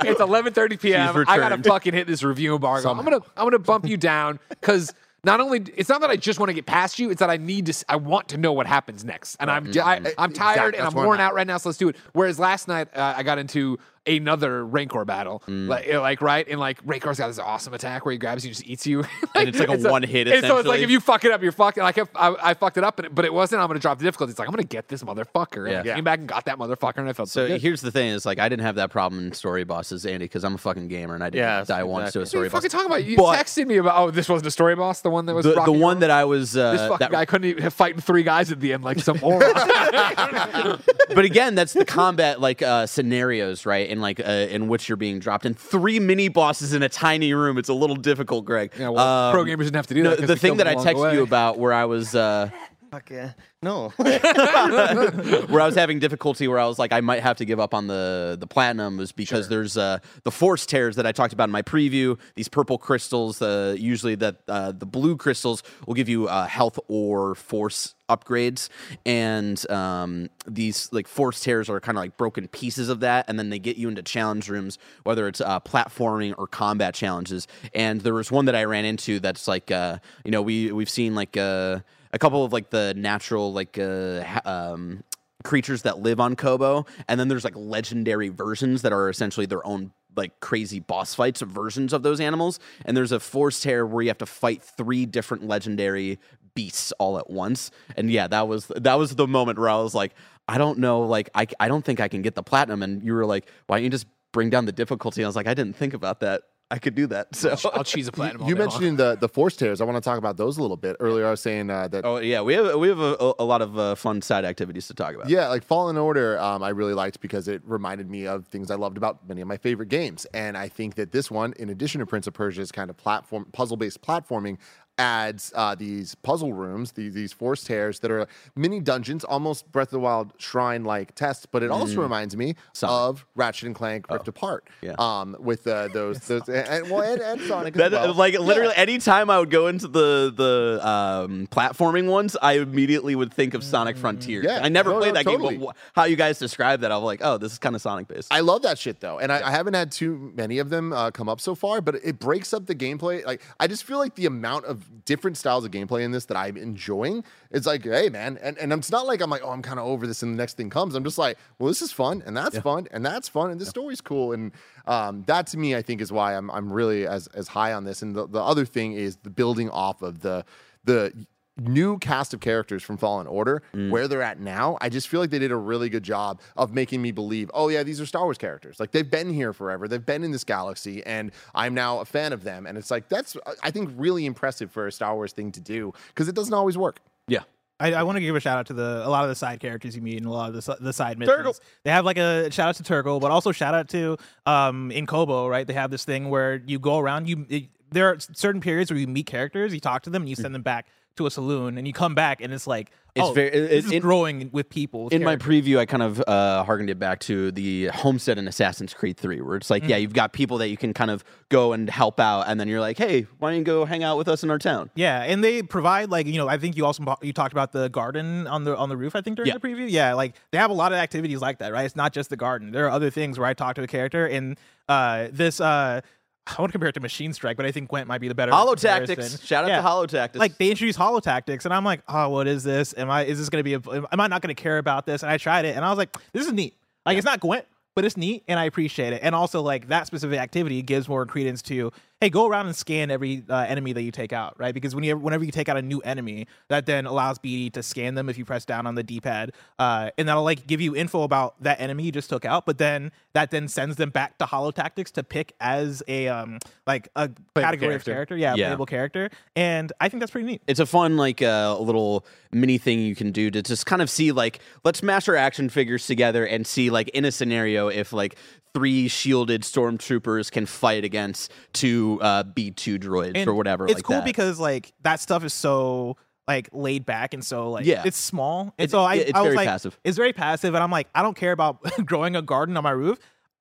[0.05, 1.25] it's 11:30 p.m.
[1.29, 2.91] I got to fucking hit this review embargo.
[2.91, 4.93] I'm gonna I'm gonna bump you down because.
[5.25, 7.37] Not only it's not that I just want to get past you, it's that I
[7.37, 10.75] need to I want to know what happens next, and I'm I, I'm Exact- tired
[10.75, 11.59] and I'm where worn out right now.
[11.59, 11.95] So let's do it.
[12.12, 16.59] Whereas last night uh, I got into another Rancor battle, like, uh, like right, and
[16.59, 19.48] like Rancor's got this awesome attack where he grabs you and just eats you, And
[19.48, 21.53] it's like a one hit, And so it's like if you fuck it up, you're
[21.53, 21.82] fucking.
[21.82, 23.61] Like if I, I fucked it up, but it, but it wasn't.
[23.62, 24.30] I'm gonna drop the difficulty.
[24.32, 25.68] It's like I'm gonna get this motherfucker.
[25.68, 25.94] And I Yeah.
[25.94, 27.61] came back and got that motherfucker, and I felt so, So good.
[27.62, 30.44] here's the thing: is like I didn't have that problem in story bosses, Andy, because
[30.44, 32.22] I'm a fucking gamer and I didn't Yeah, die once to a exactly.
[32.22, 32.59] What are story you boss.
[32.62, 33.05] fucking talking about?
[33.05, 33.96] You But- texted me about.
[33.98, 35.00] Oh, this wasn't a story boss.
[35.00, 37.24] The one that was the, the one that I was uh, This fucking that, guy
[37.24, 39.53] couldn't even have fighting three guys at the end like some moron.
[39.55, 43.88] but again, that's the combat like uh, scenarios, right?
[43.93, 47.34] And like uh, in which you're being dropped in three mini bosses in a tiny
[47.34, 47.59] room.
[47.59, 48.72] It's a little difficult, Greg.
[48.78, 50.26] yeah, well, Um, pro gamers didn't have to do no, that.
[50.26, 52.14] the thing that I texted you about, where I was.
[52.14, 52.49] Uh,
[52.93, 53.32] Fuck yeah.
[53.62, 53.88] No.
[53.97, 57.72] where I was having difficulty, where I was like, I might have to give up
[57.72, 61.45] on the the platinum, was because there's uh, the force tears that I talked about
[61.45, 62.18] in my preview.
[62.34, 66.78] These purple crystals, uh, usually that uh, the blue crystals will give you uh, health
[66.88, 68.68] or force upgrades,
[69.07, 73.38] and um, these like force tears are kind of like broken pieces of that, and
[73.38, 77.49] then they get you into challenge rooms, whether it's uh, platforming or combat challenges.
[77.74, 80.90] And there was one that I ran into that's like, uh, you know, we we've
[80.90, 81.38] seen like.
[81.38, 81.78] Uh,
[82.12, 85.02] a couple of like the natural like uh um
[85.44, 89.66] creatures that live on Koboh and then there's like legendary versions that are essentially their
[89.66, 93.86] own like crazy boss fights of versions of those animals and there's a force tear
[93.86, 96.18] where you have to fight three different legendary
[96.54, 99.94] beasts all at once and yeah that was that was the moment where I was
[99.94, 100.12] like
[100.46, 103.14] I don't know like I I don't think I can get the platinum and you
[103.14, 105.22] were like why don't you just bring down the difficulty?
[105.22, 106.42] And I was like I didn't think about that
[106.73, 108.43] I could do that so I'll cheese a platinum.
[108.43, 109.83] all you day mentioned the the force tears.
[109.83, 110.97] I want to talk about those a little bit.
[111.01, 113.61] Earlier, I was saying uh, that Oh yeah, we have we have a, a lot
[113.61, 115.29] of uh, fun side activities to talk about.
[115.29, 118.77] Yeah, like Fallen Order, um, I really liked because it reminded me of things I
[118.77, 120.27] loved about many of my favorite games.
[120.33, 123.47] And I think that this one, in addition to Prince of Persia's kind of platform
[123.53, 124.57] puzzle based platforming,
[124.99, 129.88] adds uh, these puzzle rooms, these, these force tears that are mini dungeons, almost Breath
[129.88, 131.47] of the Wild shrine like tests.
[131.47, 134.68] But it also reminds me of Ratchet and Clank Rift Apart.
[134.82, 134.95] Yeah.
[134.99, 137.74] Um, with uh, those those and, and- well and, and Sonic.
[137.74, 138.14] That, as well.
[138.14, 138.82] like literally, Yeah.
[138.82, 143.64] anytime I would go into the the um, platforming ones, I immediately would think of
[143.64, 144.43] Sonic Frontier.
[144.45, 144.61] Yeah.
[144.62, 145.57] I never No, played no, that totally.
[145.57, 148.09] game, but how you guys describe that, I'm like, oh, this is kind of Sonic
[148.09, 148.28] based.
[148.32, 151.11] I love that shit though, and I, I haven't had too many of them uh,
[151.11, 151.80] come up so far.
[151.80, 153.24] But it breaks up the gameplay.
[153.24, 156.26] Like I just feel like the amount of of different styles of gameplay in this
[156.26, 157.24] that I'm enjoying.
[157.51, 159.87] It's like, hey man, and, and it's not like I'm like, oh, I'm kind of
[159.87, 160.95] over this and the next thing comes.
[160.95, 163.68] I'm just like, well, this is fun and that's fun and that's fun and this
[163.68, 164.33] story's cool.
[164.33, 164.53] And
[164.87, 167.85] um, that to me, I think is why I'm I'm really as as high on
[167.85, 168.03] this.
[168.03, 170.45] And the, the other thing is the building off of the
[170.85, 171.26] the
[171.59, 175.30] new cast of characters from Fallen Order, where they're at now, I just feel like
[175.30, 178.24] they did a really good job of making me believe, oh yeah, these are Star
[178.24, 178.80] Wars characters.
[178.80, 179.86] Like they've been here forever.
[179.88, 182.66] They've been in this galaxy, and I'm now a fan of them.
[182.66, 185.92] And it's like that's I think really impressive for a Star Wars thing to do
[186.09, 187.00] because it doesn't always work.
[187.28, 187.42] Yeah.
[187.80, 189.59] I, I want to give a shout out to the a lot of the side
[189.59, 191.61] characters you meet and a lot of the, the side missions.
[191.82, 195.07] They have like a shout out to Turgle, but also shout out to um in
[195.07, 195.66] Koboh, right?
[195.66, 197.28] They have this thing where you go around.
[197.28, 200.28] You it, there are certain periods where you meet characters, you talk to them, and
[200.28, 200.86] you send them back
[201.16, 203.92] to a saloon, and you come back, and it's like It's oh, very- it- is
[203.92, 205.04] it- growing with people.
[205.04, 208.48] with in my preview, I kind of uh, harkened it back to the Homestead in
[208.48, 209.88] Assassin's Creed 3, where it's like, Mm.
[209.90, 212.68] yeah, you've got people that you can kind of go and help out, and then
[212.68, 214.88] you're like, hey, why don't you go hang out with us in our town?
[214.94, 217.88] Yeah, and they provide like you know I think you also you talked about the
[217.90, 219.58] garden on the on the roof I think during Yeah.
[219.58, 219.90] the preview.
[219.90, 221.84] Yeah, like they have a lot of activities like that, right?
[221.84, 222.70] It's not just the garden.
[222.72, 224.56] There are other things where I talk to the character and
[224.88, 226.00] uh this uh
[226.47, 228.34] I want to compare it to Machine Strike, but I think Gwent might be the
[228.34, 229.16] better Hollow comparison.
[229.16, 229.45] Tactics.
[229.47, 229.80] Shout out Yeah.
[229.80, 230.36] to Holotactics.
[230.36, 232.95] Like they introduced Holotactics, and I'm like, oh, what is this?
[232.97, 233.74] Am I is this gonna be?
[233.74, 235.22] A, am I not gonna care about this?
[235.22, 236.74] And I tried it, and I was like, this is neat.
[237.07, 237.64] Like it's not Gwent,
[237.95, 239.20] but it's neat, and I appreciate it.
[239.22, 241.93] And also like that specific activity gives more credence to
[242.23, 244.73] hey, go around and scan every uh, enemy that you take out, right?
[244.73, 247.83] Because when you whenever you take out a new enemy, that then allows BD to
[247.83, 249.51] scan them if you press down on the D-pad,
[249.81, 252.64] uh, and that'll like give you info about that enemy you just took out.
[252.64, 257.09] But then that then sends them back to Holotactics to pick as a um like
[257.16, 258.12] a category of character.
[258.12, 258.66] character, yeah, Yeah.
[258.68, 260.62] playable character, and I think that's pretty neat.
[260.68, 264.09] it's a fun like uh, little mini thing you can do to just kind of
[264.09, 268.12] see like let's mash our action figures together and see like in a scenario if
[268.12, 268.37] like
[268.75, 273.86] three shielded stormtroopers can fight against two uh, B2 droids And or whatever.
[273.86, 274.24] It's like cool that.
[274.24, 276.16] because like that stuff is so
[276.48, 278.02] like laid back and so like Yeah.
[278.04, 278.74] it's small.
[278.78, 279.98] And It's- so I, it's I was very like, passive.
[280.04, 282.90] It's very passive, and I'm like, I don't care about growing a garden on my
[282.90, 283.18] roof.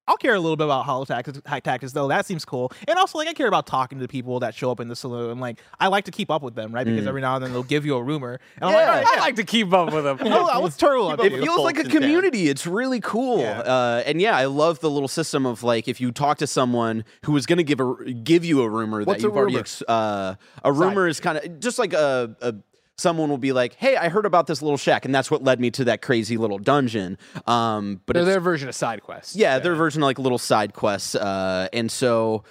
[0.07, 2.07] I'll care a little bit about holotactics, high tactics though.
[2.07, 2.71] That seems cool.
[2.87, 4.95] And also, like, I care about talking to the people that show up in the
[4.95, 5.39] saloon.
[5.39, 6.85] Like, I like to keep up with them, right?
[6.85, 6.91] Mm.
[6.91, 9.05] Because every now and then they'll give you a rumor, and I'm like, all right,
[9.07, 10.17] I like to keep up with them.
[10.21, 12.49] oh, what's Turgle up it feels like a community.
[12.49, 13.39] It's really cool.
[13.39, 13.59] Yeah.
[13.59, 17.05] Uh, and yeah, I love the little system of like if you talk to someone
[17.25, 19.59] who is going to give a give you a rumor What's that you've already rumor?
[19.61, 22.55] ex- uh, a rumor is kind of just like a, a
[22.97, 25.59] someone will be like, "Hey, I heard about this little shack, and that's what led
[25.59, 27.17] me to that crazy little dungeon."
[27.47, 29.35] Um, but their version of side quests.
[29.35, 31.15] yeah, their version of like little side quests.
[31.15, 32.43] Uh, and so.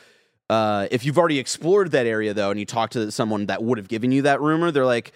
[0.49, 3.79] Uh, if you've already explored that area though, and you talk to someone that would
[3.79, 5.13] have given you that rumor, they're like,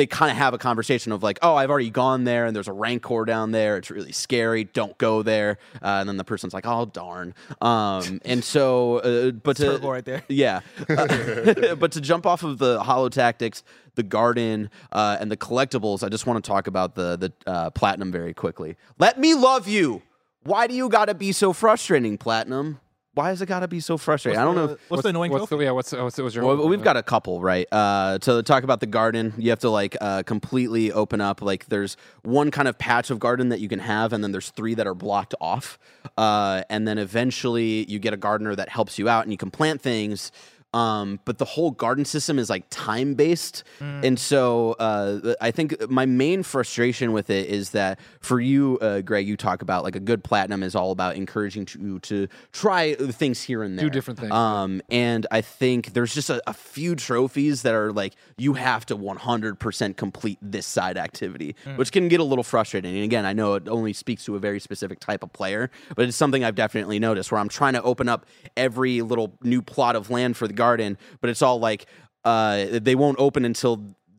[0.00, 2.68] they kind of have a conversation of like, oh, I've already gone there, and there's
[2.68, 3.76] a rancor down there.
[3.76, 4.64] It's really scary.
[4.64, 5.58] Don't go there.
[5.74, 7.34] Uh, and then the person's like, oh darn.
[7.60, 10.22] Um, and so, uh, but to right there.
[10.28, 13.62] yeah, Uh, but to jump off of the holotactics,
[13.94, 17.68] the garden, uh, and the collectibles, I just want to talk about the the uh,
[17.68, 18.76] platinum very quickly.
[18.98, 20.00] Let me love you.
[20.44, 22.80] Why do you got to be so frustrating, platinum?
[23.14, 24.40] Why has it got to be so frustrating?
[24.40, 24.64] I don't know.
[24.72, 27.02] if- What's, the annoying What's the, yeah, what's, what's, what's your well, we've got a
[27.02, 27.66] couple, right?
[27.72, 31.42] Uh, to talk about the garden, you have to like uh, completely open up.
[31.42, 34.50] Like, there's one kind of patch of garden that you can have, and then there's
[34.50, 35.76] three that are blocked off.
[36.16, 39.50] Uh, and then eventually, you get a gardener that helps you out, and you can
[39.50, 40.30] plant things.
[40.72, 45.90] Um, but the whole garden system is like time based, and so uh, I think
[45.90, 49.96] my main frustration with it is that for you, uh, Greg, you talk about like
[49.96, 53.90] a good platinum is all about encouraging you to try things here and there, Do
[53.90, 58.14] different things, Um, and I think there's just a, a few trophies that are like
[58.38, 62.94] you have to 100% complete this side activity, which can get a little frustrating.
[62.94, 66.06] And again, I know it only speaks to a very specific type of player, but
[66.06, 69.96] it's something I've definitely noticed where I'm trying to open up every little new plot
[69.96, 71.86] of land for the garden, but it's all like
[72.24, 73.72] uh, they won't open until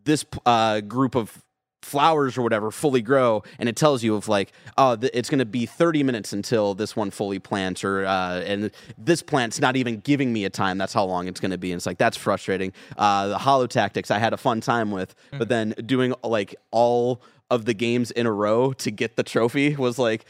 [0.04, 1.44] this uh, group of
[1.82, 5.40] flowers or whatever fully grow and it tells you of like oh th- it's going
[5.40, 8.70] to be 30 minutes until this one fully plants or uh, and
[9.00, 11.72] this plant's not even giving me a time that's how long it's going to be
[11.72, 12.72] and it's like that's frustrating.
[12.98, 17.20] Uh, the holotactics i had a fun time with but then doing like all
[17.50, 20.24] of the games in a row to get the trophy was like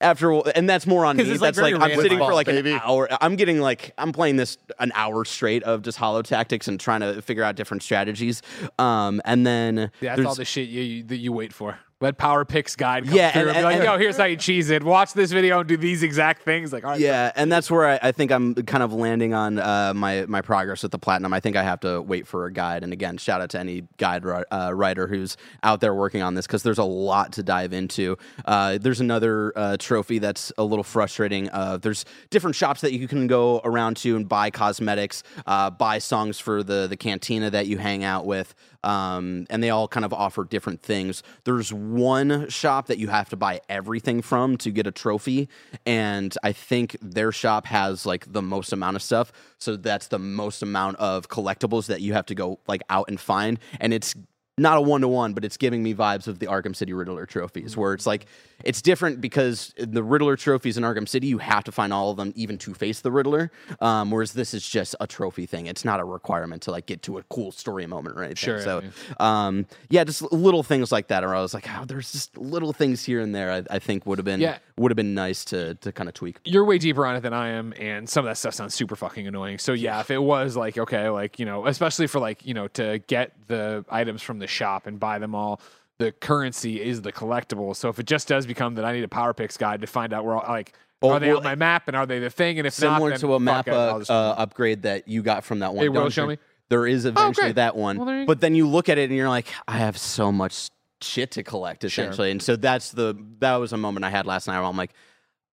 [0.00, 2.46] after and that's more on me 'Cause it's, like, that's like, i'm sitting for like
[2.46, 2.72] baby.
[2.72, 6.80] an hour i'm getting like i'm playing this an hour straight of just holotactics and
[6.80, 8.42] trying to figure out different strategies
[8.78, 11.78] um and then Yeah, that's all the shit you, you, that you wait for.
[12.00, 14.36] Let PowerPyx guide come Yeah, through and- and, be like, and- yo, here's how you
[14.36, 14.82] cheese it.
[14.82, 16.72] Watch this video and do these exact things.
[16.72, 19.58] Like, all right, Yeah, and that's where I, I think I'm kind of landing on
[19.58, 21.32] uh, my my progress with the platinum.
[21.32, 22.82] I think I have to wait for a guide.
[22.82, 26.46] And again, shout out to any guide uh, writer who's out there working on this
[26.46, 28.18] because there's a lot to dive into.
[28.44, 31.48] Uh, there's another uh, trophy that's a little frustrating.
[31.50, 35.98] Uh, there's different shops that you can go around to and buy cosmetics, uh, buy
[35.98, 38.52] songs for the the cantina that you hang out with.
[38.84, 41.22] Um, and they all kind of offer different things.
[41.44, 45.48] There's one shop that you have to buy everything from to get a trophy,
[45.86, 49.32] and I think their shop has like the most amount of stuff.
[49.58, 53.18] So that's the most amount of collectibles that you have to go like out and
[53.18, 54.14] find, and it's
[54.56, 57.26] not a one to one, but it's giving me vibes of the Arkham City Riddler
[57.26, 58.26] trophies, where it's like
[58.62, 62.16] it's different because the Riddler trophies in Arkham City, you have to find all of
[62.16, 63.50] them even to face the Riddler.
[63.80, 67.02] Um, whereas this is just a trophy thing; it's not a requirement to like get
[67.02, 68.36] to a cool story moment or anything.
[68.36, 71.22] Sure, So, yeah, um, yeah, just little things like that.
[71.24, 73.50] Where I was like, oh, there's just little things here and there.
[73.50, 74.58] I, I think would have been Yeah.
[74.78, 76.38] would have been nice to to kind of tweak.
[76.44, 78.94] you're way deeper on it than I am, and some of that stuff sounds super
[78.94, 79.58] fucking annoying.
[79.58, 82.68] So yeah, if it was like okay, like you know, especially for like you know
[82.68, 85.60] to get the items from the shop and buy them all,
[85.98, 87.74] the currency is the collectible.
[87.76, 90.24] So if it just does become that I need a PowerPyx guide to find out
[90.24, 92.58] where all, like Oh, are they well, on my map and are they the thing,
[92.58, 95.58] and if Similar not, then to a map uh, uh, upgrade that you got from
[95.58, 95.84] that one.
[95.84, 96.38] It will show me?
[96.70, 97.56] There is eventually great.
[97.56, 100.32] that one, Well, but then you look at it and you're like, I have so
[100.32, 100.70] much
[101.02, 104.46] shit to collect essentially, and so that's the that was a moment I had last
[104.46, 104.92] night where I'm like.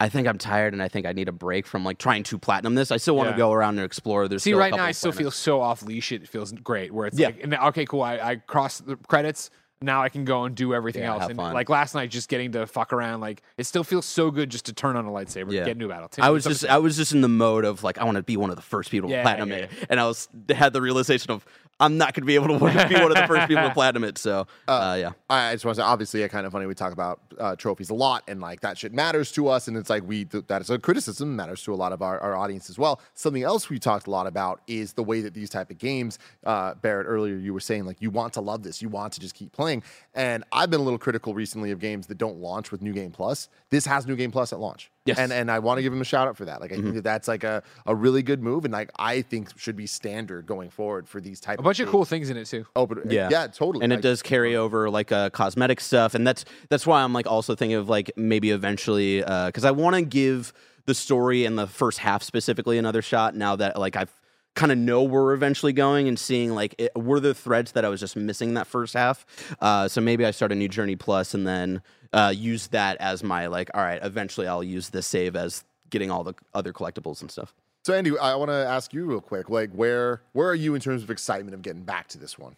[0.02, 2.40] I think I'm tired, and I think I need a break from like trying to
[2.40, 2.92] platinum this.
[2.92, 3.38] I still want to Yeah.
[3.38, 4.28] go around and explore.
[4.28, 6.12] There's See, right now I still feel so off leash.
[6.12, 6.92] It feels great.
[6.92, 7.28] Where it's Yeah.
[7.28, 8.02] like, okay, cool.
[8.02, 9.52] I, I cross the credits.
[9.84, 11.22] Now I can go and do everything Yeah, else.
[11.22, 11.54] have And fun.
[11.54, 14.66] like last night, just getting to fuck around, like it still feels so good just
[14.66, 15.66] to turn on a lightsaber, Yeah.
[15.68, 16.10] and get a battle.
[16.20, 18.38] I was just I was just in the mode of like I want to be
[18.38, 20.82] one of the first people to Yeah, platinum yeah, it, and I was had the
[20.82, 21.46] realization of
[21.82, 24.04] I'm not going to be able to be one of the first people to platinum
[24.04, 24.18] it.
[24.18, 26.68] So uh, yeah, I I just want to say, obviously, it's kind of funny.
[26.68, 29.68] We talk about uh, trophies a lot, and like that shit matters to us.
[29.68, 32.20] And it's like we th- that is a criticism matters to a lot of our,
[32.20, 33.02] our audience as well.
[33.16, 36.20] Something else we talked a lot about is the way that these type of games.
[36.46, 39.20] Uh, Barrett, earlier you were saying like you want to love this, you want to
[39.20, 39.84] just keep playing.
[40.14, 43.12] And I've been a little critical recently of games that don't launch with New Game
[43.12, 43.50] Plus.
[43.72, 44.92] This has New Game Plus at launch.
[45.06, 45.18] Yes.
[45.18, 46.62] and and I want to give him a shout out for that.
[46.62, 46.96] Like I think mm-hmm.
[46.98, 50.46] that that's like a, a really good move, and like I think should be standard
[50.46, 51.92] going forward for these type a bunch of games.
[51.92, 52.68] cool things in it too.
[52.76, 53.84] Oh, but yeah, yeah, totally.
[53.84, 54.64] and it does carry uh-huh.
[54.64, 58.12] over like uh, cosmetic stuff, and that's that's why I'm like also thinking of like
[58.16, 60.54] maybe eventually uh, because I want to give
[60.86, 64.14] the story and the first half specifically another shot now that like I've
[64.56, 67.86] kind of know where we're eventually going and seeing like it, were the threads that
[67.86, 69.26] I was just missing that first half.
[69.60, 71.82] Uh, so maybe I start a new journey plus and then
[72.14, 74.00] uh, use that as my like all right.
[74.04, 77.54] Eventually, I'll use this save as getting all the other collectibles and stuff.
[77.84, 80.82] So Andy, I want to ask you real quick, like where where are you in
[80.82, 82.56] terms of excitement of getting back to this one?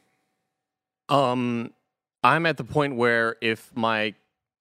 [1.09, 1.73] Um,
[2.23, 4.15] I'm at the point where if my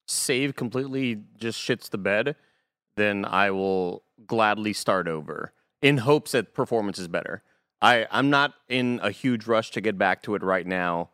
[0.05, 2.35] save completely just shits the bed,
[2.95, 5.51] then I will gladly start over
[5.83, 7.43] in hopes that performance is better.
[7.81, 11.09] I, I'm not in a huge rush to get back to it right now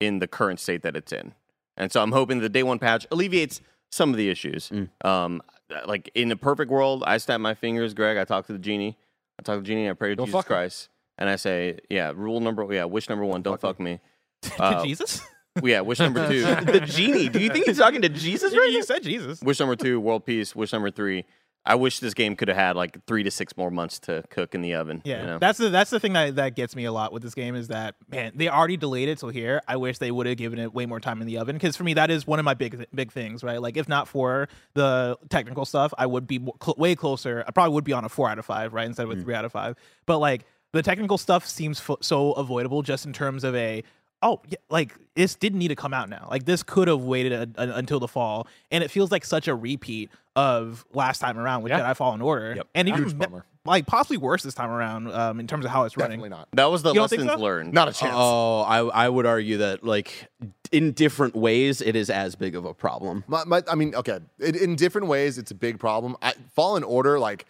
[0.00, 1.34] in the current state that it's in.
[1.76, 3.60] And so I'm hoping the day one patch alleviates
[3.90, 4.70] some of the issues.
[5.04, 5.42] Um,
[5.86, 8.16] like in a perfect world, I snap my fingers, Greg.
[8.16, 8.96] I talk to the genie.
[9.38, 9.88] I talk to the genie.
[9.90, 10.46] I pray to Don't Jesus fuck.
[10.46, 14.00] Christ, and I say, "Yeah, rule number, yeah, wish number one, don't fuck me."
[14.58, 15.22] Uh, Jesus?
[15.62, 16.42] yeah, wish number two,
[16.72, 17.28] the genie?
[17.28, 18.84] Do you think he's talking to Jesus right you now?
[18.84, 19.40] said Jesus.
[19.40, 20.54] wish number two, world peace.
[20.56, 21.24] Wish number three,
[21.64, 24.54] I wish this game could have had like three to six more months to cook
[24.54, 25.00] in the oven.
[25.04, 25.38] Yeah, you know?
[25.38, 27.68] that's the that's the thing that, that gets me a lot with this game is
[27.68, 29.60] that man they already delayed it till here.
[29.68, 31.84] I wish they would have given it way more time in the oven because for
[31.84, 33.62] me that is one of my big big things, right?
[33.62, 37.44] Like if not for the technical stuff, I would be cl- way closer.
[37.46, 39.22] I probably would be on a four out of five, right, instead of a Mm.
[39.22, 39.76] three out of five.
[40.04, 43.84] But like the technical stuff seems fo- so avoidable just in terms of a
[44.22, 46.26] oh yeah, like this didn't need to come out now.
[46.30, 49.48] Like this could have waited a, a- until the fall, and it feels like such
[49.48, 51.80] a repeat of last time around with Yeah.
[51.80, 52.68] Jedi Fallen Order, Yep.
[52.74, 53.26] and even Huge me-
[53.64, 56.18] like possibly worse this time around um, in terms of how it's running.
[56.18, 56.48] Definitely not.
[56.54, 57.36] that was the You lessons so?
[57.36, 57.72] learned.
[57.72, 58.14] Not a chance.
[58.16, 60.28] Oh, I I would argue that like
[60.72, 63.22] in different ways it is as big of a problem.
[63.28, 66.16] My, my, I mean, okay, in, in different ways, it's a big problem.
[66.22, 67.44] I, Fallen Order, like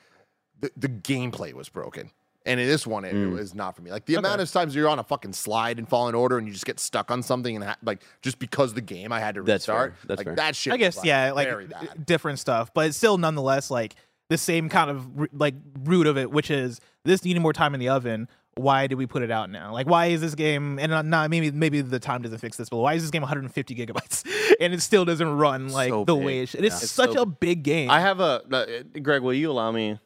[0.61, 2.11] the, the gameplay was broken.
[2.45, 3.33] And in this one, it, Mm.
[3.35, 3.91] was not for me.
[3.93, 6.53] Like the amount of times you're on a fucking slide in Fallen Order and you
[6.53, 9.43] just get stuck on something and ha- like just because the game I had to
[9.43, 9.93] That's restart.
[9.93, 9.99] fair.
[10.09, 10.35] That's like fair.
[10.37, 10.73] that shit.
[10.73, 12.05] I was, guess like, yeah, like very bad.
[12.05, 13.95] different stuff, but it's still nonetheless like
[14.29, 17.81] the same kind of like root of it, which is this needing more time in
[17.81, 18.29] the oven.
[18.55, 19.73] Why did we put it out now?
[19.73, 20.79] Like, why is this game?
[20.79, 23.23] And not, not maybe maybe the time doesn't fix this, but why is this game
[23.23, 24.27] 150 gigabytes
[24.61, 26.25] and it still doesn't run like So the big.
[26.25, 26.65] way it should?
[26.65, 26.83] It's Yeah.
[26.83, 27.89] It's such so a big game.
[27.91, 28.67] I have a uh,
[29.01, 29.23] Greg.
[29.23, 29.99] Will you allow me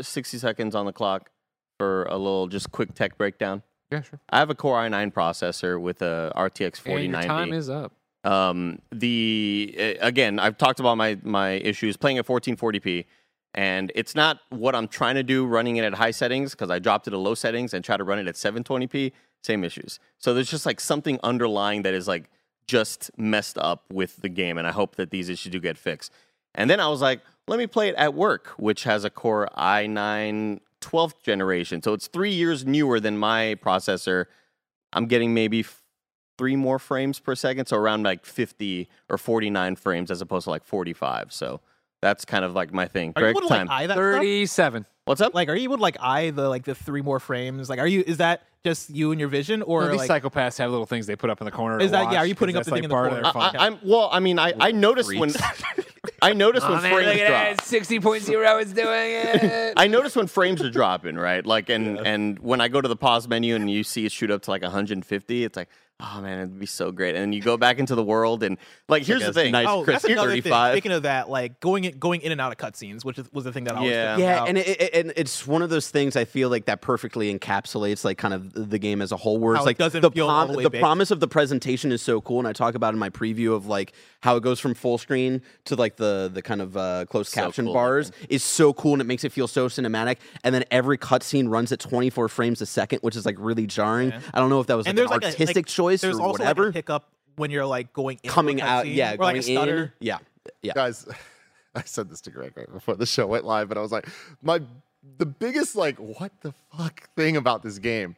[0.00, 1.30] sixty seconds on the clock
[1.78, 3.62] for a little just quick tech breakdown?
[3.90, 4.20] Yeah, sure.
[4.30, 7.92] I have a Core i9 processor with a RTX And your time is up.
[8.24, 13.04] Um, the uh, again, I've talked about my my issues playing at 1440p,
[13.52, 16.78] and it's not what I'm trying to do running it at high settings because I
[16.78, 19.12] dropped it to low settings and try to run it at 720p.
[19.42, 20.00] Same issues.
[20.18, 22.30] So there's just like something underlying that is like
[22.66, 26.10] just messed up with the game, and I hope that these issues do get fixed.
[26.54, 29.48] And then I was like, let me play it at work, which has a Core
[29.56, 31.82] i9 12th generation.
[31.82, 34.26] So it's three years newer than my processor.
[34.92, 35.82] I'm getting maybe f-
[36.38, 40.50] three more frames per second, so around like 50 or 49 frames as opposed to
[40.50, 41.32] like 45.
[41.32, 41.60] So
[42.02, 43.12] that's kind of like my thing.
[43.16, 43.96] Are you able to like eye that stuff?
[43.96, 44.86] Thirty-seven.
[45.06, 45.34] What's up?
[45.34, 47.68] Like, are you able to like eye the like the three more frames?
[47.70, 48.04] Like, are you?
[48.06, 50.22] Is that just you and your vision, or Well, these like?
[50.22, 51.78] psychopaths have little things they put up in the corner.
[51.78, 53.22] to Is that- yeah, are you putting up that's, the thing in the corner?
[53.24, 53.30] I.
[53.58, 54.08] I, I'm well.
[54.12, 55.30] I mean, I, I noticed when
[56.22, 57.60] I noticed when oh, frames drop.
[57.62, 59.74] Sixty point zero is doing it.
[59.76, 61.44] I notice when frames are dropping, right?
[61.44, 64.30] Like, and and when I go to the pause menu and you see it shoot
[64.30, 65.68] up to like 150, it's like,
[66.00, 67.14] oh man, it'd be so great.
[67.14, 69.52] And then you go back into the world, and like, here's I the thing.
[69.52, 70.42] nice oh, crisp that's another thing.
[70.42, 70.72] 35.
[70.74, 73.44] Speaking of that, like going in, going in and out of cutscenes, which is, was
[73.44, 74.06] the thing that I was Yeah.
[74.16, 74.48] thinking Yeah, about.
[74.48, 78.04] and it, it, and it's one of those things I feel like that perfectly encapsulates
[78.04, 79.38] like kind of the game as a whole.
[79.38, 81.92] Where How it's it like doesn't the feel all the the promise of the presentation
[81.92, 84.58] is so cool, and I talk about in my preview of like how it goes
[84.58, 88.10] from full screen to like the the kind of uh, closed So caption cool bars
[88.28, 90.16] is so cool, and it makes it feel so cinematic.
[90.42, 94.12] And then every cutscene runs at 24 frames a second, which is like really jarring.
[94.32, 96.22] I don't know if that was like, an like artistic a, like, choice There's or
[96.22, 96.66] also whatever.
[96.66, 99.36] like a hiccup when you're like going into coming out, cutscene, yeah, or going like
[99.36, 99.82] a stutter.
[99.84, 100.18] in, yeah,
[100.62, 100.72] yeah.
[100.74, 101.06] guys
[101.74, 104.08] i said this to greg right before the show went live but i was like
[104.42, 104.60] my
[105.18, 108.14] the biggest like what the fuck thing about this game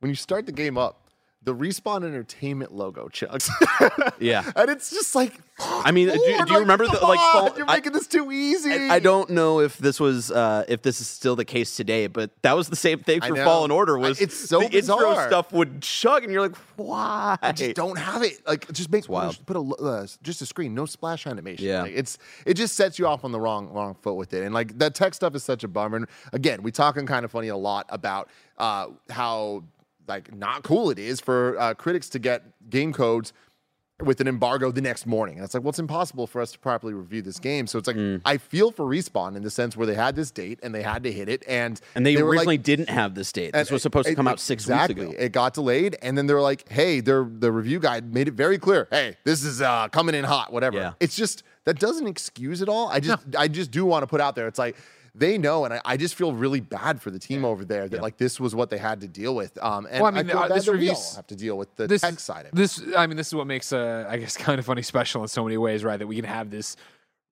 [0.00, 1.01] when you start the game up
[1.44, 3.50] the respawn entertainment logo chucks
[4.20, 4.50] Yeah.
[4.54, 7.18] and it's just like I mean, do, Lord, do you remember the like?
[7.20, 10.64] fall- you're I- making this too easy I, I don't know if this was uh,
[10.68, 13.36] if this is still the case today, but that was the same thing for.
[13.36, 13.98] Fallen Order.
[13.98, 17.36] I- Was it's so the intro stuff would chug, and you're like, why?
[17.42, 18.44] I just don't have it.
[18.46, 19.44] Like, just make wild.
[19.46, 21.64] put a uh, just a screen, no splash animation.
[21.66, 21.82] Yeah.
[21.82, 24.42] Like, it's it just sets you off on the wrong wrong foot with it.
[24.44, 25.96] And like that tech stuff is such a bummer.
[25.98, 28.28] And again, we talking kind of funny a lot about
[28.58, 29.62] uh, how
[30.12, 33.32] like not cool it is for uh, critics to get game codes
[34.02, 35.36] with an embargo the next morning.
[35.36, 37.68] And it's like, well, it's impossible for us to properly review this game.
[37.68, 38.20] So it's like, Mm.
[38.24, 41.04] I feel for Respawn in the sense where they had this date and they had
[41.04, 41.44] to hit it.
[41.46, 43.52] And, And they, were like- originally didn't have this date.
[43.52, 44.96] This and was supposed to it- come out six exactly.
[45.04, 45.24] weeks ago.
[45.24, 48.58] It got delayed, and then they're like, "Hey, their the review guide made it very
[48.58, 48.88] clear.
[48.90, 50.52] Hey, this is uh, coming in hot.
[50.52, 50.78] Whatever.
[50.78, 50.92] Yeah.
[50.98, 52.88] It's just that doesn't excuse it all.
[52.88, 54.48] I just I just do want to put out there.
[54.48, 54.74] It's like
[55.14, 58.00] they know, and I, I just feel really bad for the team over there that
[58.00, 59.62] like this was what they had to deal with.
[59.62, 61.58] Um, and Well, I mean, feel uh, bad this that we all have to deal
[61.58, 62.54] with the this tech side of it.
[62.54, 65.28] This, I mean, this is what makes, uh, I guess, kind of funny special in
[65.28, 65.98] so many ways, right?
[65.98, 66.76] That we can have this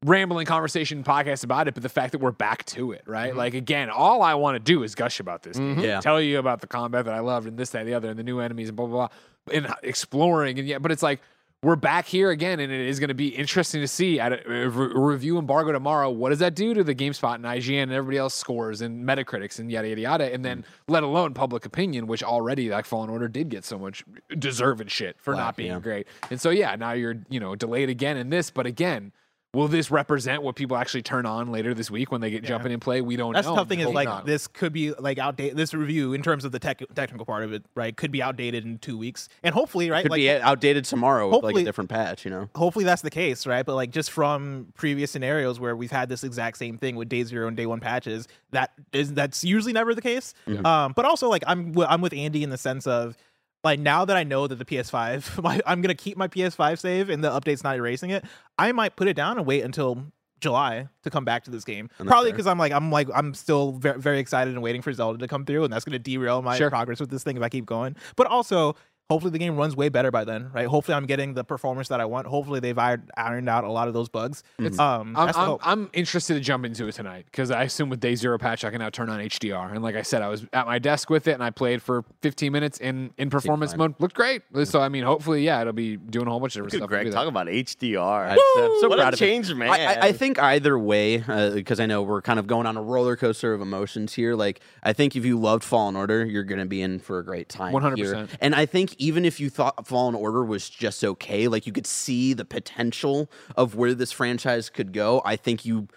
[0.05, 3.35] rambling conversation podcast about it, but the fact that we're back to it, right?
[3.37, 6.01] Like again, all I want to do is gush about this game, Yeah.
[6.01, 8.19] tell you about the combat that I loved and this, that, and the other, and
[8.19, 10.79] the new enemies and blah blah blah, and exploring and yeah.
[10.79, 11.21] But it's like
[11.63, 14.71] we're back here again, and it is going to be interesting to see at a,
[14.71, 16.09] review embargo tomorrow.
[16.09, 19.59] What does that do to the GameSpot and IGN and everybody else scores and Metacritics
[19.59, 20.65] and yada yada yada, and then mm.
[20.89, 24.05] let alone public opinion, which already like Fallen Order did get so much
[24.39, 25.81] deserved shit for not being yeah.
[25.81, 26.07] great.
[26.31, 29.13] And so yeah, now you're you know delayed again in this, but again.
[29.53, 32.71] Will this represent what people actually turn on later this week when they get jumping
[32.71, 33.01] in play?
[33.01, 33.55] We don't That's know.
[33.55, 34.25] the tough thing is like not.
[34.25, 35.57] this could be like outdated.
[35.57, 38.65] This review in terms of the tech, technical part of it, right, could be outdated
[38.65, 41.91] in two weeks, and hopefully, right, Could like be outdated tomorrow with like a different
[41.91, 42.49] patch, you know.
[42.55, 43.67] hopefully that's the case, right?
[43.67, 47.25] But like just from previous scenarios where we've had this exact same thing with day
[47.25, 50.33] zero and day one patches, that is that's usually never the case.
[50.65, 53.17] Um, but also like I'm wi- I'm with Andy in the sense of
[53.65, 57.11] like now that I know that the PS5, my, I'm gonna keep my PS5 save
[57.11, 58.25] and the update's not erasing it.
[58.59, 60.05] I might put it down and wait until
[60.41, 61.91] July to come back to this game.
[61.99, 64.93] that's Probably because I'm like I'm like I'm still very, very excited and waiting for
[64.93, 66.71] Zelda to come through, and that's gonna derail my Sure.
[66.71, 67.97] progress with this thing if I keep going.
[68.17, 68.77] But also.
[69.11, 70.69] Hopefully the game runs way better by then, right?
[70.69, 72.29] Hopefully I'm getting the performance that I want.
[72.29, 74.45] Hopefully they've ironed, ironed out a lot of those bugs.
[74.79, 75.59] Um, I'm, I'm.
[75.63, 78.71] I'm interested to jump into it tonight because I assume with Day Zero patch I
[78.71, 79.73] can now turn on HDR.
[79.73, 82.05] And like I said, I was at my desk with it and I played for
[82.23, 83.95] 15 minutes in in performance mode.
[83.99, 84.43] Looked great.
[84.65, 86.89] So I mean, hopefully, yeah, it'll be doing a whole bunch of different Dude, stuff.
[86.89, 88.31] Greg, Maybe talk about HDR.
[88.31, 88.39] I'm
[88.81, 89.17] so what proud a of it.
[89.17, 89.71] change, man.
[89.71, 92.83] I, I, I think either way, because I know we're kind of going on a
[92.83, 94.35] roller coaster of emotions here.
[94.35, 97.25] Like, I think if you loved Fallen Order, you're going to be in for a
[97.25, 97.75] great time.
[97.75, 97.97] 100%.
[97.97, 98.29] here.
[98.41, 101.87] And I think even if you thought Fallen Order was just okay, like you could
[101.87, 105.23] see the potential of where this franchise could go.
[105.25, 105.89] I think you.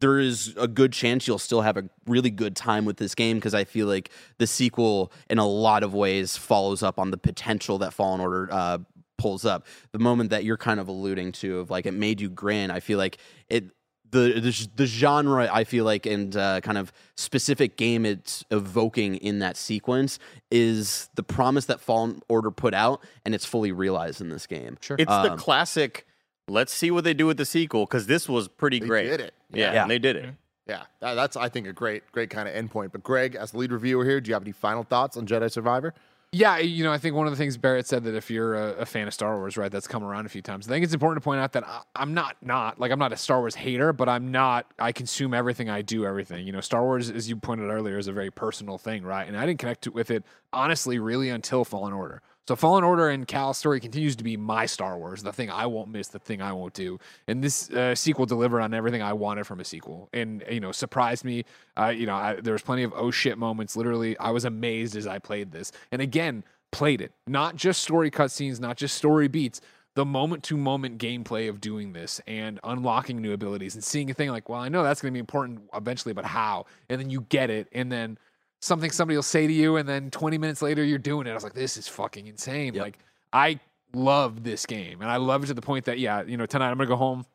[0.00, 3.38] There is a good chance you'll still have a really good time with this game
[3.38, 7.16] because I feel like the sequel, in a lot of ways, follows up on the
[7.16, 8.78] potential that Fallen Order uh,
[9.16, 9.66] pulls up.
[9.92, 12.80] The moment that you're kind of alluding to, of like it made you grin, I
[12.80, 13.70] feel like it
[14.14, 19.16] the the, the genre I feel like and uh, kind of specific game it's evoking
[19.16, 20.18] in that sequence
[20.50, 24.78] is the promise that Fallen Order put out, and it's fully realized in this game.
[24.80, 24.96] Sure.
[24.98, 26.06] It's the Um, classic.
[26.48, 29.04] Let's see what they do with the sequel because this was pretty great.
[29.04, 29.16] They great.
[29.18, 29.34] did it.
[29.52, 29.82] Yeah, Yeah.
[29.82, 30.34] and they did it.
[30.66, 32.92] Yeah, that- that's I think a great, great kind of endpoint.
[32.92, 35.50] But Greg, as the lead reviewer here, do you have any final thoughts on Jedi
[35.50, 35.92] Survivor?
[36.34, 38.72] Yeah, you know, I think one of the things Barrett said that if you're a,
[38.78, 40.66] a fan of Star Wars, right, that's come around a few times.
[40.66, 43.12] I think it's important to point out that I, I'm not not like I'm not
[43.12, 44.66] a Star Wars hater, but I'm not.
[44.76, 45.70] I consume everything.
[45.70, 46.44] I do everything.
[46.44, 49.28] You know, Star Wars, as you pointed out earlier, is a very personal thing, right?
[49.28, 52.20] And I didn't connect with it honestly, really, until Fallen Order.
[52.46, 55.64] So Fallen Order and Cal's story continues to be my Star Wars, the thing I
[55.64, 56.98] won't miss, the thing I won't do.
[57.26, 60.70] And this uh, sequel delivered on everything I wanted from a sequel, and you know
[60.70, 61.44] surprised me.
[61.76, 63.76] Uh, you know, I, there was plenty of oh shit moments.
[63.76, 67.12] Literally, I was amazed as I played this, and again played it.
[67.26, 69.62] Not just story cutscenes, not just story beats.
[69.94, 74.14] The moment to moment gameplay of doing this and unlocking new abilities and seeing a
[74.14, 76.66] thing like, well, I know that's going to be important eventually, but how?
[76.90, 78.18] And then you get it, and then
[78.64, 81.30] something somebody will say to you, and then 20 minutes later you're doing it.
[81.30, 82.74] I was like, this is fucking insane.
[82.74, 82.98] Like,
[83.32, 83.60] I
[83.92, 86.70] love this game, and I love it to the point that, yeah, you know, tonight
[86.70, 87.26] I'm gonna go home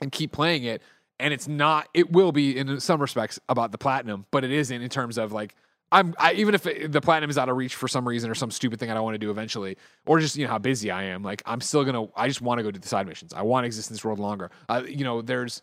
[0.00, 0.82] and keep playing it.
[1.20, 1.88] And it's not.
[1.94, 5.32] It will be in some respects about the platinum, but it isn't in terms of
[5.32, 5.56] like
[5.90, 6.14] I'm.
[6.16, 8.52] I, even if it, the platinum is out of reach for some reason or some
[8.52, 11.02] stupid thing I don't want to do eventually, or just you know how busy I
[11.04, 11.24] am.
[11.24, 12.06] Like I'm still gonna.
[12.14, 13.32] I just want to go do the side missions.
[13.34, 14.52] I want to exist in this world longer.
[14.68, 15.60] Uh, you know, there's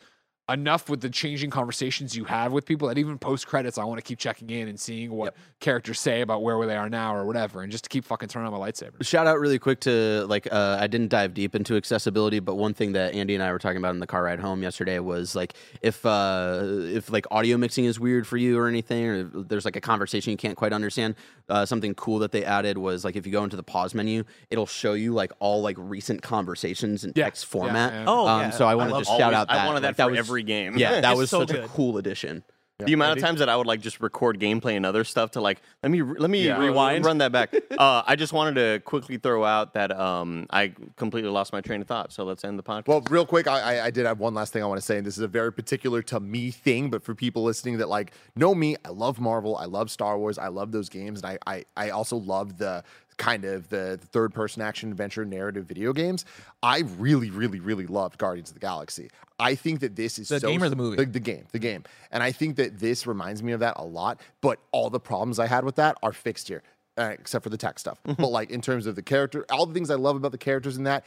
[0.48, 3.98] enough with the changing conversations you have with people that even post credits, I want
[3.98, 7.26] to keep checking in and seeing what characters say about where they are now or
[7.26, 9.04] whatever, and just to keep fucking turning on my lightsaber.
[9.04, 12.76] Shout out really quick to like uh, I didn't dive deep into accessibility, but one
[12.76, 15.36] thing that Andy and I were talking about in the car ride home yesterday was
[15.36, 19.66] like if uh, if like audio mixing is weird for you or anything, or there's
[19.66, 21.16] like a conversation you can't quite understand.
[21.48, 24.24] Uh, something cool that they added was like if you go into the pause menu,
[24.50, 27.26] it'll show you like all like recent conversations in Yeah.
[27.26, 27.94] text format.
[27.94, 28.06] yeah.
[28.08, 28.50] Oh, um, yeah.
[28.50, 30.10] so I I wanted love- to shout Always- out that I wanted that like, for
[30.10, 30.78] was, every game.
[30.78, 31.70] Yeah, that It's was so such a good.
[31.70, 32.44] cool addition.
[32.78, 35.40] the amount of times that I would like just record gameplay and other stuff to
[35.42, 36.60] like let me let me Yeah.
[36.60, 37.54] rewind, run that back.
[37.78, 41.80] uh, I just wanted to quickly throw out that um, I completely lost my train
[41.82, 42.12] of thought.
[42.12, 42.88] So let's end the podcast.
[42.88, 44.98] Well, real quick, I, I, I did have one last thing I want to say,
[44.98, 48.12] and this is a very particular to me thing, but for people listening that like
[48.36, 51.56] know me, I love Marvel, I love Star Wars, I love those games, and I
[51.56, 52.84] I, I also love the
[53.18, 56.26] kind of the third person action adventure narrative video games.
[56.62, 59.10] I really, really, really loved Guardians of the Galaxy.
[59.40, 60.98] I think that this is The so, game or the movie?
[60.98, 63.86] The, the game, the game, and I think that this reminds me of that a
[63.86, 64.22] lot.
[64.42, 66.64] But all the problems I had with that are fixed here.
[66.98, 69.74] Uh, except for the tech stuff, but like in terms of the character, all the
[69.74, 71.04] things I love about the characters in that,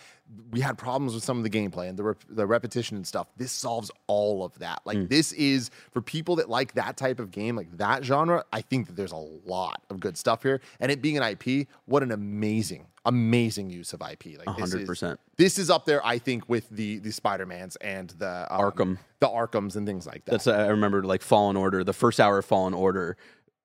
[0.51, 3.26] we had problems with some of the gameplay and the rep- the repetition and stuff.
[3.39, 4.82] This solves all of that.
[4.84, 8.45] Like this is for people that like that type of game, like that genre.
[8.53, 9.16] I think that there's a
[9.47, 13.95] lot of good stuff here, and it being an IP, what an amazing, amazing use
[13.95, 14.39] of IP.
[14.45, 15.16] Like this is- 100%.
[15.39, 18.99] This is up there, I think, with the the Spider Mans and the um, Arkham.
[19.20, 20.32] the Arkhams and things like that.
[20.32, 23.16] That's I remember like Fallen Order, the first hour of Fallen Order.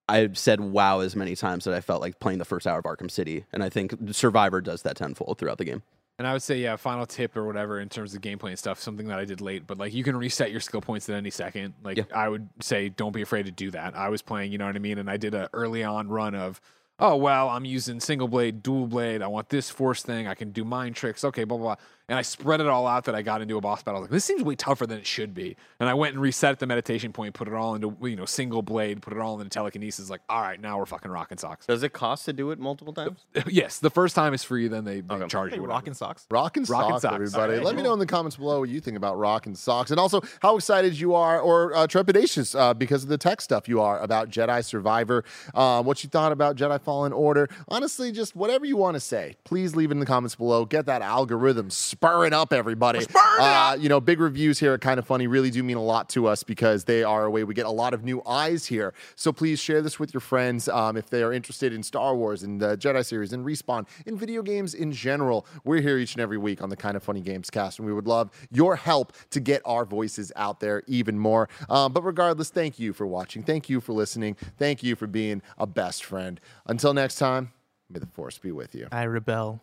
[0.08, 2.86] I said wow as many times that I felt like playing the first hour of
[2.86, 5.84] Arkham City, and I think Survivor does that tenfold throughout the game.
[6.20, 8.80] And I would say, yeah, final tip or whatever in terms of gameplay and stuff,
[8.80, 11.32] something that I did late, but like you can reset your skill points at any
[11.32, 11.74] second.
[11.84, 12.04] Like Yeah.
[12.14, 13.96] I would say, don't be afraid to do that.
[13.96, 15.00] I was playing, you know what I mean?
[15.00, 16.62] And I did a early on run of,
[17.00, 19.24] oh, well, I'm using single blade, dual blade.
[19.24, 20.28] I want this force thing.
[20.28, 21.24] I can do mind tricks.
[21.24, 21.86] Okay, blah, blah, blah.
[22.10, 24.00] And I spread it all out that I got into a boss battle.
[24.00, 25.56] I was like, this seems way tougher than it should be.
[25.80, 28.62] And I went and reset the meditation point, put it all into, you know, single
[28.62, 30.10] blade, put it all into telekinesis.
[30.10, 31.66] Like, all right, now we're fucking rocking socks.
[31.66, 33.26] Does it cost to do it multiple times?
[33.48, 35.66] yes, the first time is free, then they, they charge you.
[35.66, 36.28] Rocking socks.
[36.30, 37.16] Rocking and Rock socks, socks.
[37.16, 37.54] everybody.
[37.54, 39.92] Alright, Let me know in the comments below what you think about rock and socks,
[39.92, 43.70] and also how excited you are or uh, trepidatious uh, because of the tech stuff
[43.70, 45.24] you are about Jedi Survivor.
[45.54, 47.48] Um, what you thought about Jedi Fallen Order.
[47.70, 49.36] Honestly, just whatever you want to say.
[49.46, 50.66] Please leave it in the comments below.
[50.66, 53.00] Get that algorithm spurring up, everybody.
[53.40, 56.10] uh, You know, big reviews here at Kind of Funny really do mean a lot
[56.10, 58.94] to us because they are a way we get a lot of new eyes here.
[59.16, 62.44] So please share this with your friends um, if they are interested in Star Wars
[62.44, 65.46] and the Jedi series and Respawn in video games in general.
[65.64, 68.08] We're here each and every week on the Kind of Funny Gamescast, and we would
[68.08, 71.48] love your help to get our voices out there even more.
[71.70, 73.44] Um, but regardless, thank you for watching.
[73.44, 74.36] Thank you for listening.
[74.58, 76.40] Thank you for being a best friend.
[76.66, 77.52] Until next time,
[77.90, 78.88] may the force be with you.
[78.92, 79.62] I rebel.